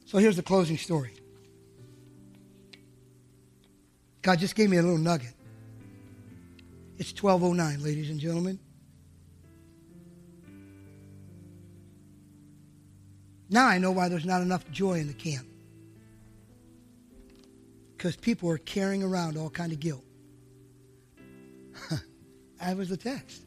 [0.05, 1.14] So here's the closing story.
[4.22, 5.34] God just gave me a little nugget.
[6.97, 8.59] It's 1209, ladies and gentlemen.
[13.49, 15.47] Now I know why there's not enough joy in the camp.
[17.97, 20.03] Because people are carrying around all kind of guilt.
[22.60, 23.44] that was the text.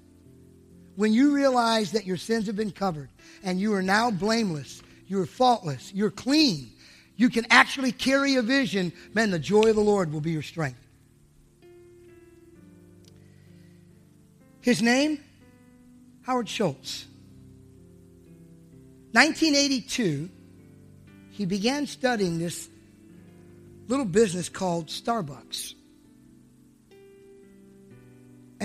[0.97, 3.11] When you realize that your sins have been covered
[3.43, 5.93] and you are now blameless you're faultless.
[5.95, 6.71] You're clean.
[7.17, 8.93] You can actually carry a vision.
[9.13, 10.81] Man, the joy of the Lord will be your strength.
[14.61, 15.23] His name,
[16.23, 17.05] Howard Schultz.
[19.13, 20.31] 1982,
[21.31, 22.69] he began studying this
[23.87, 25.75] little business called Starbucks.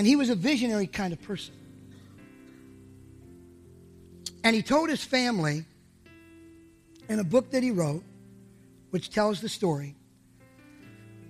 [0.00, 1.52] And he was a visionary kind of person.
[4.42, 5.66] And he told his family
[7.10, 8.02] in a book that he wrote,
[8.92, 9.94] which tells the story,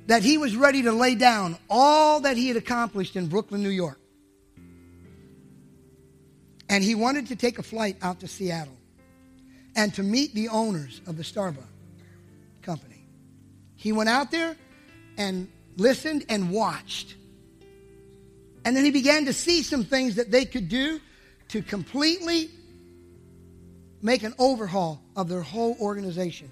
[0.07, 3.71] that he was ready to lay down all that he had accomplished in Brooklyn, New
[3.71, 3.99] York.
[6.69, 8.79] And he wanted to take a flight out to Seattle
[9.75, 11.65] and to meet the owners of the Starbucks
[12.63, 13.05] company.
[13.75, 14.55] He went out there
[15.19, 17.17] and listened and watched.
[18.65, 21.01] And then he began to see some things that they could do
[21.49, 22.51] to completely
[24.03, 26.51] make an overhaul of their whole organization.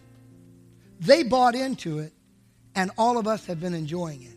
[1.00, 2.12] They bought into it,
[2.74, 4.34] and all of us have been enjoying it.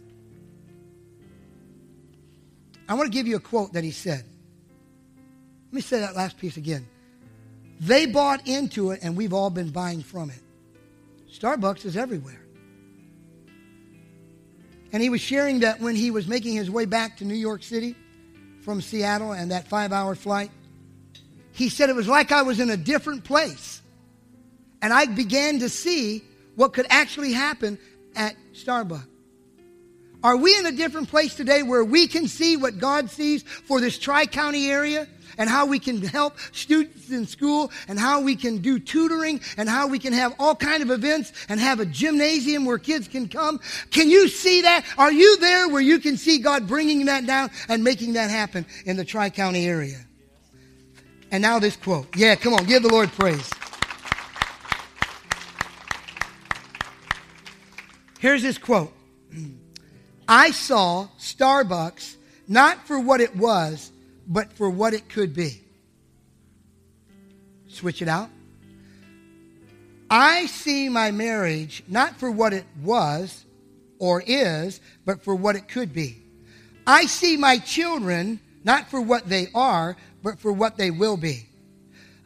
[2.87, 4.25] I want to give you a quote that he said.
[5.67, 6.87] Let me say that last piece again.
[7.79, 10.39] They bought into it, and we've all been buying from it.
[11.33, 12.40] Starbucks is everywhere.
[14.93, 17.63] And he was sharing that when he was making his way back to New York
[17.63, 17.95] City
[18.61, 20.51] from Seattle and that five hour flight,
[21.53, 23.81] he said it was like I was in a different place.
[24.81, 26.23] And I began to see
[26.55, 27.77] what could actually happen
[28.15, 29.07] at Starbucks.
[30.23, 33.81] Are we in a different place today where we can see what God sees for
[33.81, 35.07] this Tri County area?
[35.37, 39.69] and how we can help students in school and how we can do tutoring and
[39.69, 43.27] how we can have all kind of events and have a gymnasium where kids can
[43.27, 43.59] come.
[43.91, 44.85] Can you see that?
[44.97, 48.65] Are you there where you can see God bringing that down and making that happen
[48.85, 50.05] in the Tri-County area?
[51.31, 52.13] And now this quote.
[52.15, 53.49] Yeah, come on, give the Lord praise.
[58.19, 58.93] Here's this quote.
[60.33, 62.15] I saw Starbucks
[62.47, 63.91] not for what it was,
[64.25, 65.61] but for what it could be.
[67.67, 68.29] Switch it out.
[70.09, 73.43] I see my marriage not for what it was
[73.99, 76.23] or is, but for what it could be.
[76.87, 81.45] I see my children not for what they are, but for what they will be.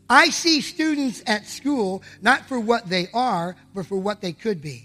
[0.07, 4.61] I see students at school not for what they are, but for what they could
[4.61, 4.84] be.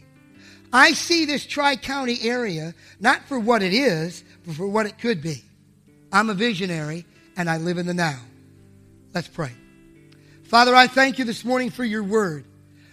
[0.72, 4.98] I see this Tri County area not for what it is, but for what it
[4.98, 5.42] could be.
[6.12, 7.06] I'm a visionary
[7.36, 8.18] and I live in the now.
[9.14, 9.52] Let's pray.
[10.44, 12.44] Father, I thank you this morning for your word.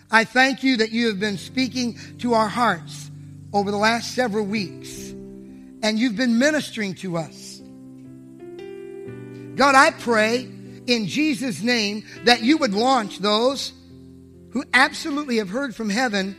[0.09, 3.11] I thank you that you have been speaking to our hearts
[3.53, 7.61] over the last several weeks, and you've been ministering to us.
[9.55, 10.47] God, I pray
[10.85, 13.73] in Jesus' name that you would launch those
[14.51, 16.35] who absolutely have heard from heaven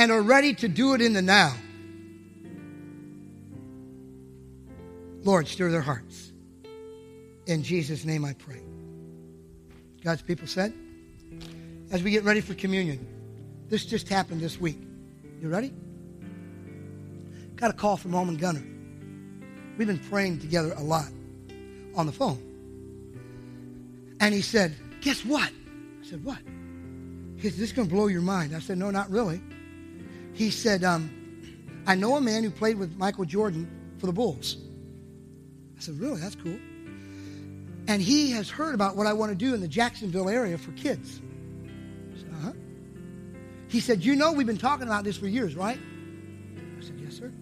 [0.00, 1.54] and are ready to do it in the now.
[5.24, 6.32] Lord, stir their hearts.
[7.44, 8.62] In Jesus' name I pray.
[10.02, 10.72] God's people said,
[11.92, 13.06] as we get ready for communion,
[13.68, 14.78] this just happened this week.
[15.38, 15.70] You ready?
[17.56, 18.64] Got a call from Roman Gunner.
[19.76, 21.10] We've been praying together a lot
[21.94, 22.40] on the phone.
[24.18, 25.50] And he said, Guess what?
[25.50, 26.38] I said, What?
[27.36, 28.56] He said, This is going to blow your mind.
[28.56, 29.42] I said, No, not really.
[30.32, 31.10] He said, um,
[31.86, 33.68] I know a man who played with Michael Jordan
[33.98, 34.56] for the Bulls.
[35.76, 36.20] I said, Really?
[36.20, 36.58] That's cool.
[37.88, 40.72] And he has heard about what I want to do in the Jacksonville area for
[40.72, 41.20] kids.
[42.16, 42.52] Said, uh-huh.
[43.68, 45.78] He said, You know, we've been talking about this for years, right?
[46.78, 47.32] I said, Yes, sir.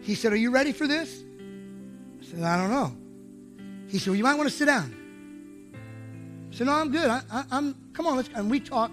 [0.00, 1.24] He said, Are you ready for this?
[2.20, 2.96] I said, I don't know.
[3.88, 4.94] He said, Well, you might want to sit down.
[6.50, 7.08] I said, No, I'm good.
[7.08, 8.90] I, am come on, let's and we talk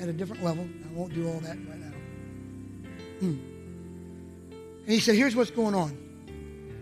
[0.00, 0.68] at a different level.
[0.84, 1.83] I won't do all that right now.
[3.32, 5.98] And he said, Here's what's going on.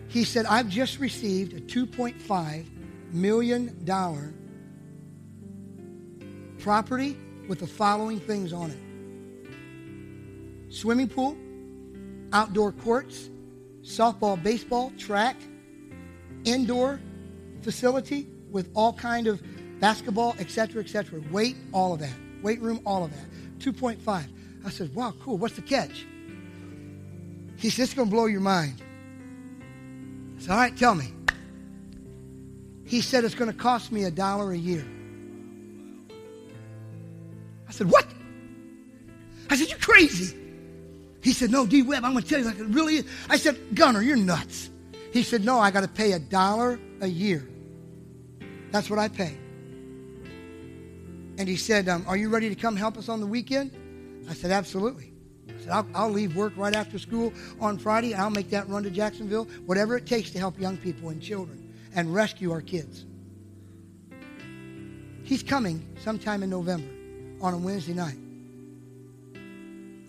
[0.07, 2.65] He said, I've just received a 2.5
[3.11, 4.33] million dollar
[6.59, 7.17] property
[7.47, 8.77] with the following things on it
[10.73, 11.37] swimming pool,
[12.31, 13.29] outdoor courts,
[13.83, 15.35] softball, baseball, track,
[16.45, 16.99] indoor
[17.61, 19.41] facility with all kind of
[19.79, 21.21] basketball, etc., etc.
[21.31, 22.13] Weight, all of that.
[22.41, 23.59] Weight room, all of that.
[23.59, 24.25] 2.5.
[24.65, 25.37] I said, wow, cool.
[25.37, 26.05] What's the catch?
[27.63, 28.83] He said, it's going to blow your mind.
[30.37, 31.13] I said, all right, tell me.
[32.83, 34.85] He said, it's going to cost me a dollar a year.
[37.65, 38.05] I said, what?
[39.49, 40.37] I said, you crazy.
[41.21, 41.83] He said, no, D.
[41.83, 43.05] Webb, I'm going to tell you like it really is.
[43.29, 44.69] I said, Gunner, you're nuts.
[45.13, 47.47] He said, no, I got to pay a dollar a year.
[48.71, 49.37] That's what I pay.
[51.37, 53.71] And he said, um, are you ready to come help us on the weekend?
[54.29, 55.12] I said, absolutely.
[55.71, 59.45] I'll, I'll, leave work right after school on Friday, I'll make that run to Jacksonville,
[59.65, 63.05] whatever it takes to help young people and children and rescue our kids.
[65.23, 66.89] He's coming sometime in November
[67.41, 68.17] on a Wednesday night.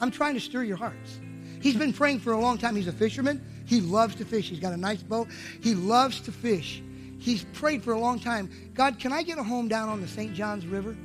[0.01, 1.19] I'm trying to stir your hearts.
[1.61, 2.77] He's been praying for a long time.
[2.77, 3.43] He's a fisherman.
[3.65, 4.51] He loves to fish.
[4.51, 5.29] He's got a nice boat.
[5.63, 6.83] He loves to fish.
[7.19, 10.09] He's prayed for a long time God, can I get a home down on the
[10.09, 10.35] St.
[10.35, 10.97] Johns River?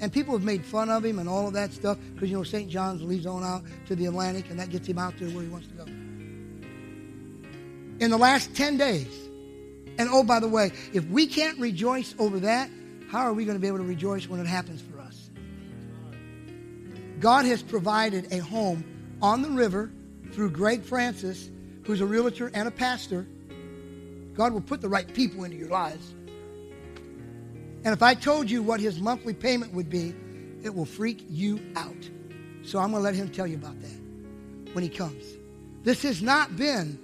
[0.00, 2.44] And people have made fun of him and all of that stuff because, you know,
[2.44, 2.68] St.
[2.68, 5.48] John's leads on out to the Atlantic and that gets him out there where he
[5.48, 5.84] wants to go.
[8.00, 9.28] In the last 10 days,
[9.98, 12.70] and oh, by the way, if we can't rejoice over that,
[13.10, 15.30] how are we going to be able to rejoice when it happens for us?
[17.18, 18.84] God has provided a home
[19.20, 19.90] on the river
[20.32, 21.50] through Greg Francis,
[21.84, 23.26] who's a realtor and a pastor.
[24.34, 26.14] God will put the right people into your lives
[27.88, 30.14] and if I told you what his monthly payment would be,
[30.62, 31.96] it will freak you out.
[32.62, 35.24] So I'm going to let him tell you about that when he comes.
[35.84, 36.98] This has not been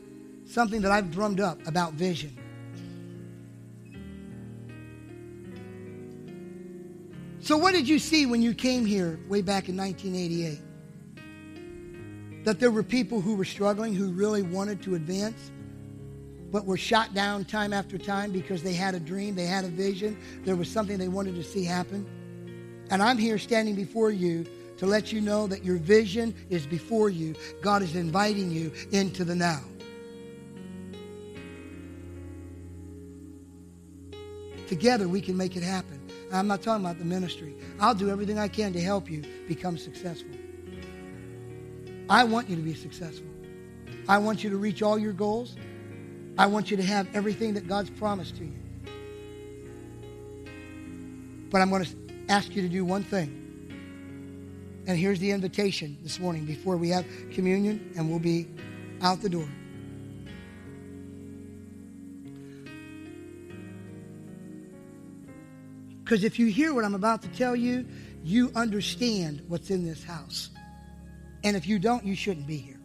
[0.45, 2.37] something that I've drummed up about vision.
[7.41, 12.45] So, what did you see when you came here way back in 1988?
[12.45, 15.51] That there were people who were struggling, who really wanted to advance,
[16.55, 19.68] but were shot down time after time because they had a dream, they had a
[19.68, 22.07] vision, there was something they wanted to see happen.
[22.90, 24.46] And I'm here standing before you
[24.76, 27.34] to let you know that your vision is before you.
[27.61, 29.62] God is inviting you into the now.
[34.68, 36.00] Together, we can make it happen.
[36.32, 37.57] I'm not talking about the ministry.
[37.80, 40.30] I'll do everything I can to help you become successful.
[42.09, 43.26] I want you to be successful.
[44.09, 45.57] I want you to reach all your goals.
[46.37, 48.53] I want you to have everything that God's promised to you.
[51.51, 51.97] But I'm going to
[52.28, 53.41] ask you to do one thing.
[54.87, 58.49] And here's the invitation this morning before we have communion and we'll be
[59.01, 59.49] out the door.
[66.03, 67.87] Because if you hear what I'm about to tell you,
[68.24, 70.51] you understand what's in this house.
[71.45, 72.80] And if you don't, you shouldn't be here.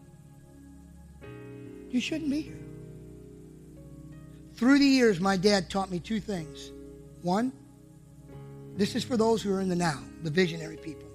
[1.90, 2.59] You shouldn't be here.
[4.60, 6.74] Through the years, my dad taught me two things.
[7.22, 7.54] One,
[8.76, 11.08] this is for those who are in the now, the visionary people.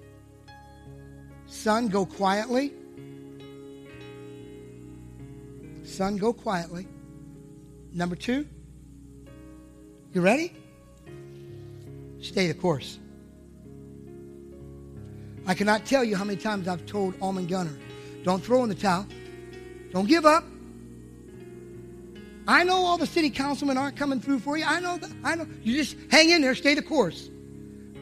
[1.45, 2.73] Son, go quietly.
[5.83, 6.87] Son, go quietly.
[7.93, 8.47] Number two,
[10.11, 10.51] you ready?
[12.21, 12.97] Stay the course.
[15.45, 17.77] I cannot tell you how many times I've told Almond Gunner,
[18.23, 19.05] don't throw in the towel.
[19.91, 20.45] Don't give up.
[22.47, 24.65] I know all the city councilmen aren't coming through for you.
[24.65, 25.11] I know that.
[25.23, 25.47] I know.
[25.63, 27.29] You just hang in there, stay the course.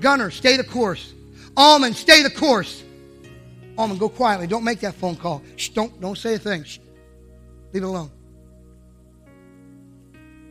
[0.02, 1.14] Gunner, stay the course.
[1.56, 2.84] Almond, stay the course.
[3.78, 4.48] Almond, go quietly.
[4.48, 5.42] Don't make that phone call.
[5.56, 6.64] Shh, don't, don't say a thing.
[6.64, 6.80] Shh.
[7.72, 8.12] Leave it alone.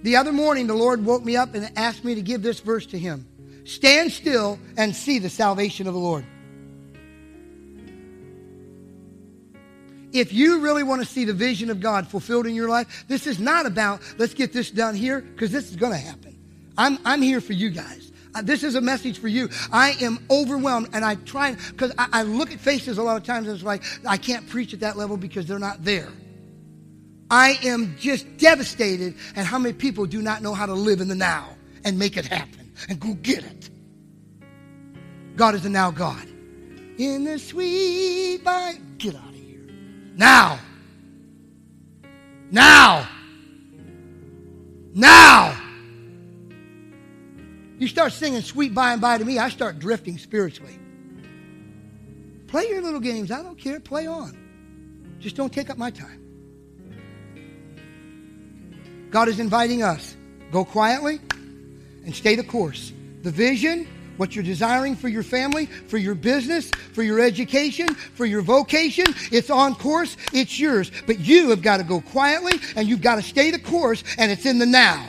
[0.03, 2.87] The other morning, the Lord woke me up and asked me to give this verse
[2.87, 3.27] to him.
[3.65, 6.25] Stand still and see the salvation of the Lord.
[10.13, 13.27] If you really want to see the vision of God fulfilled in your life, this
[13.27, 16.39] is not about let's get this done here because this is going to happen.
[16.77, 18.13] I'm, I'm here for you guys.
[18.35, 19.49] Uh, this is a message for you.
[19.73, 23.25] I am overwhelmed and I try because I, I look at faces a lot of
[23.25, 26.09] times and it's like I can't preach at that level because they're not there.
[27.31, 31.09] I am just devastated at how many people do not know how to live in
[31.09, 31.49] the now
[31.85, 33.71] and make it happen and go get it.
[35.37, 36.27] God is a now God.
[36.99, 39.32] In the sweet by get here.
[40.17, 40.59] Now.
[42.51, 43.09] Now.
[44.95, 45.59] Now.
[47.79, 50.79] You start singing sweet by and by to me, I start drifting spiritually.
[52.47, 53.31] Play your little games.
[53.31, 53.81] I don't care.
[53.81, 54.39] Play on.
[55.19, 56.21] Just don't take up my time.
[59.11, 60.17] God is inviting us.
[60.51, 61.19] Go quietly
[62.05, 62.93] and stay the course.
[63.23, 68.27] The vision, what you're desiring for your family, for your business, for your education, for
[68.27, 70.91] your vocation, it's on course, it's yours.
[71.07, 74.31] But you have got to go quietly and you've got to stay the course, and
[74.31, 75.07] it's in the now.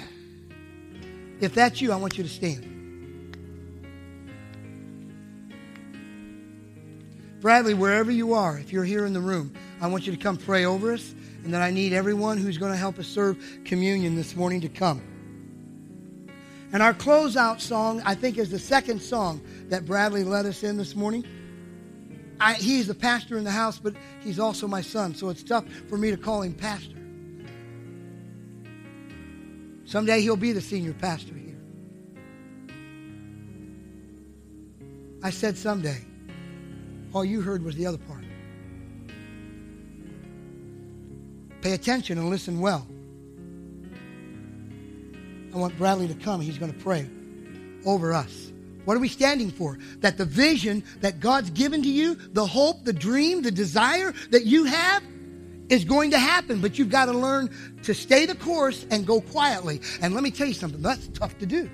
[1.42, 2.70] If that's you, I want you to stand.
[7.42, 10.38] Bradley, wherever you are, if you're here in the room, I want you to come
[10.38, 11.14] pray over us.
[11.44, 14.70] And then I need everyone who's going to help us serve communion this morning to
[14.70, 15.02] come.
[16.74, 20.76] And our closeout song, I think, is the second song that Bradley led us in
[20.76, 21.24] this morning.
[22.40, 25.66] I, he's the pastor in the house, but he's also my son, so it's tough
[25.88, 26.98] for me to call him pastor.
[29.86, 31.62] Someday he'll be the senior pastor here.
[35.22, 36.04] I said someday.
[37.14, 38.24] All you heard was the other part.
[41.62, 42.88] Pay attention and listen well.
[45.54, 46.42] I want Bradley to come.
[46.42, 47.08] He's going to pray
[47.86, 48.52] over us.
[48.86, 49.78] What are we standing for?
[50.00, 54.46] That the vision that God's given to you, the hope, the dream, the desire that
[54.46, 55.04] you have
[55.70, 57.50] is going to happen, but you've got to learn
[57.84, 59.80] to stay the course and go quietly.
[60.02, 61.70] And let me tell you something, that's tough to do.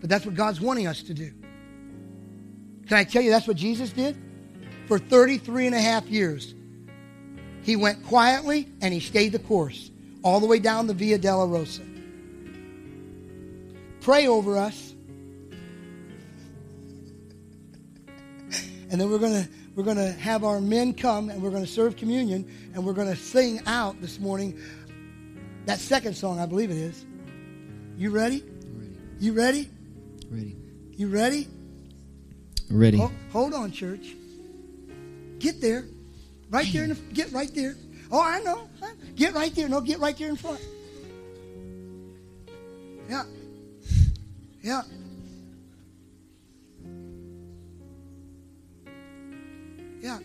[0.00, 1.30] But that's what God's wanting us to do.
[2.88, 4.16] Can I tell you that's what Jesus did?
[4.88, 6.54] For 33 and a half years,
[7.62, 9.90] he went quietly and he stayed the course
[10.22, 11.93] all the way down the Via Dolorosa
[14.04, 14.94] pray over us.
[18.90, 21.64] And then we're going to we're going to have our men come and we're going
[21.64, 24.56] to serve communion and we're going to sing out this morning
[25.66, 27.04] that second song, I believe it is.
[27.96, 28.44] You ready?
[28.76, 28.96] Ready.
[29.18, 29.70] You ready?
[30.30, 30.56] Ready.
[30.92, 31.48] You ready?
[32.70, 32.98] Ready.
[32.98, 34.14] Hold, hold on, church.
[35.40, 35.86] Get there.
[36.50, 36.84] Right there.
[36.84, 37.74] In the, get right there.
[38.12, 38.68] Oh, I know.
[39.16, 39.68] Get right there.
[39.68, 40.60] No, get right there in front.
[43.08, 43.24] Yeah.
[44.64, 44.80] Yeah.
[50.00, 50.18] Yeah.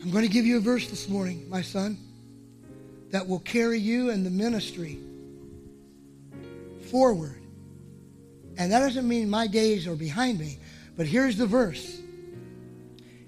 [0.00, 1.98] I'm going to give you a verse this morning, my son,
[3.10, 4.98] that will carry you and the ministry
[6.90, 7.41] forward.
[8.58, 10.58] And that doesn't mean my days are behind me,
[10.96, 12.00] but here's the verse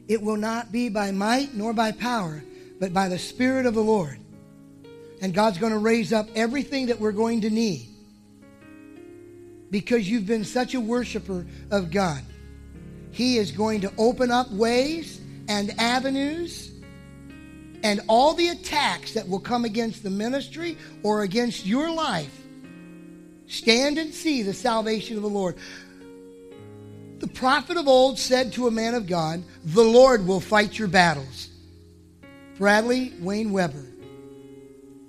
[0.08, 2.42] It will not be by might nor by power,
[2.80, 4.18] but by the Spirit of the Lord.
[5.22, 7.88] And God's going to raise up everything that we're going to need
[9.70, 12.22] because you've been such a worshiper of God.
[13.10, 16.72] He is going to open up ways and avenues
[17.82, 22.43] and all the attacks that will come against the ministry or against your life.
[23.46, 25.56] Stand and see the salvation of the Lord.
[27.18, 30.88] The prophet of old said to a man of God, The Lord will fight your
[30.88, 31.48] battles.
[32.58, 33.84] Bradley Wayne Weber,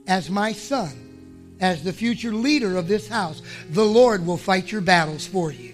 [0.08, 4.82] as my son, as the future leader of this house, the Lord will fight your
[4.82, 5.74] battles for you.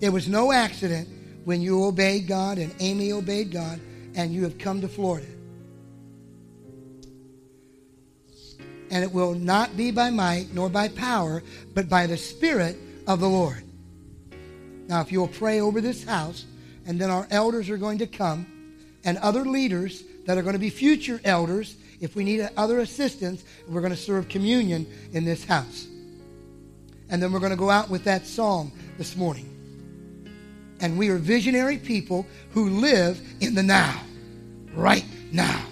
[0.00, 1.08] It was no accident
[1.44, 3.80] when you obeyed God and Amy obeyed God
[4.14, 5.26] and you have come to Florida.
[8.90, 11.42] And it will not be by might nor by power,
[11.74, 12.76] but by the Spirit
[13.06, 13.62] of the Lord.
[14.88, 16.44] Now, if you'll pray over this house,
[16.86, 18.46] and then our elders are going to come,
[19.04, 23.44] and other leaders that are going to be future elders, if we need other assistance,
[23.68, 25.86] we're going to serve communion in this house.
[27.08, 29.46] And then we're going to go out with that song this morning.
[30.80, 34.02] And we are visionary people who live in the now,
[34.74, 35.64] right now.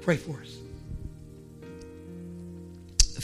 [0.00, 0.57] Pray for us.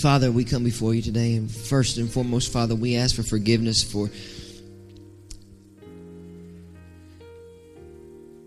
[0.04, 3.82] Father, we come before you today, and first and foremost, Father, we ask for forgiveness
[3.82, 4.10] for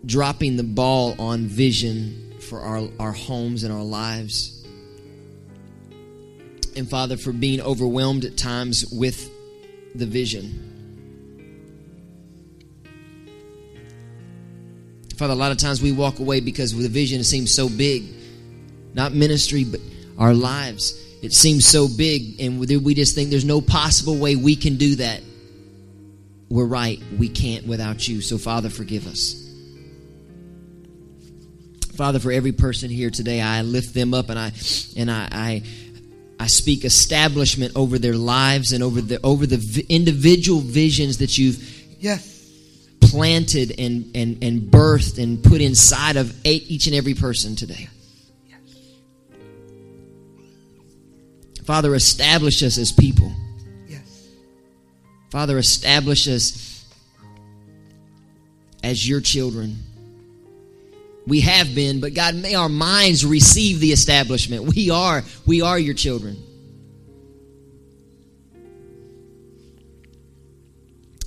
[0.06, 4.64] dropping the ball on vision for our, our homes and our lives.
[6.76, 9.28] And Father, for being overwhelmed at times with
[9.96, 10.64] the vision.
[15.16, 18.04] Father, a lot of times we walk away because the vision seems so big.
[18.94, 19.80] Not ministry, but
[20.18, 21.06] our lives.
[21.22, 24.96] It seems so big, and we just think there's no possible way we can do
[24.96, 25.20] that.
[26.48, 27.00] We're right.
[27.18, 28.20] We can't without you.
[28.20, 29.44] So, Father, forgive us.
[31.94, 34.52] Father, for every person here today, I lift them up and I
[34.96, 35.62] and I, I
[36.38, 41.58] I speak establishment over their lives and over the over the individual visions that you've
[41.98, 42.38] yes
[43.00, 47.88] planted and, and, and birthed and put inside of each and every person today.
[51.68, 53.30] Father, establish us as people.
[53.86, 54.30] Yes.
[55.28, 56.86] Father, establish us
[58.82, 59.76] as your children.
[61.26, 64.64] We have been, but God, may our minds receive the establishment.
[64.74, 66.42] We are, we are your children.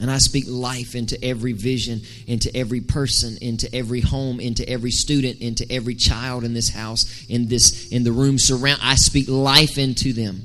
[0.01, 4.89] And I speak life into every vision, into every person, into every home, into every
[4.89, 8.79] student, into every child in this house, in this in the room surround.
[8.81, 10.41] I speak life into them.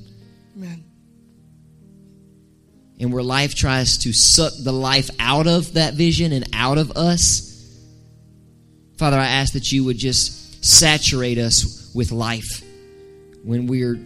[0.58, 0.84] Amen.
[3.00, 6.90] And where life tries to suck the life out of that vision and out of
[6.90, 7.74] us,
[8.98, 12.62] Father, I ask that you would just saturate us with life
[13.42, 13.98] when we're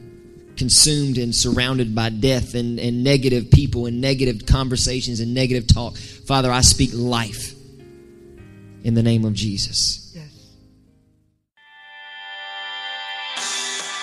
[0.61, 5.97] consumed and surrounded by death and, and negative people and negative conversations and negative talk.
[5.97, 7.55] Father, I speak life
[8.85, 10.13] in the name of Jesus.
[10.15, 10.49] Yes.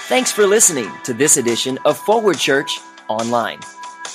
[0.08, 3.60] Thanks for listening to this edition of Forward Church Online.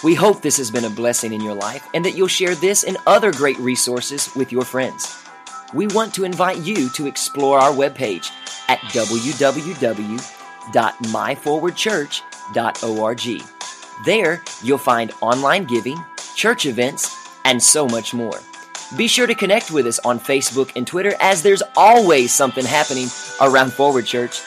[0.02, 2.82] We hope this has been a blessing in your life and that you'll share this
[2.82, 5.16] and other great resources with your friends.
[5.74, 8.32] We want to invite you to explore our webpage
[8.68, 8.80] at
[12.52, 13.42] www.myforwardchurch.org.
[14.04, 16.02] There, you'll find online giving,
[16.34, 18.40] church events, and so much more.
[18.96, 23.08] Be sure to connect with us on Facebook and Twitter as there's always something happening
[23.40, 24.40] around Forward Church.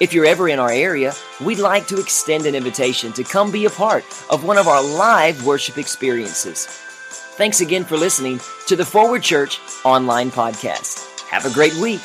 [0.00, 1.12] If you're ever in our area,
[1.44, 4.82] we'd like to extend an invitation to come be a part of one of our
[4.82, 6.66] live worship experiences.
[6.66, 11.20] Thanks again for listening to the Forward Church online podcast.
[11.28, 12.00] Have a great week.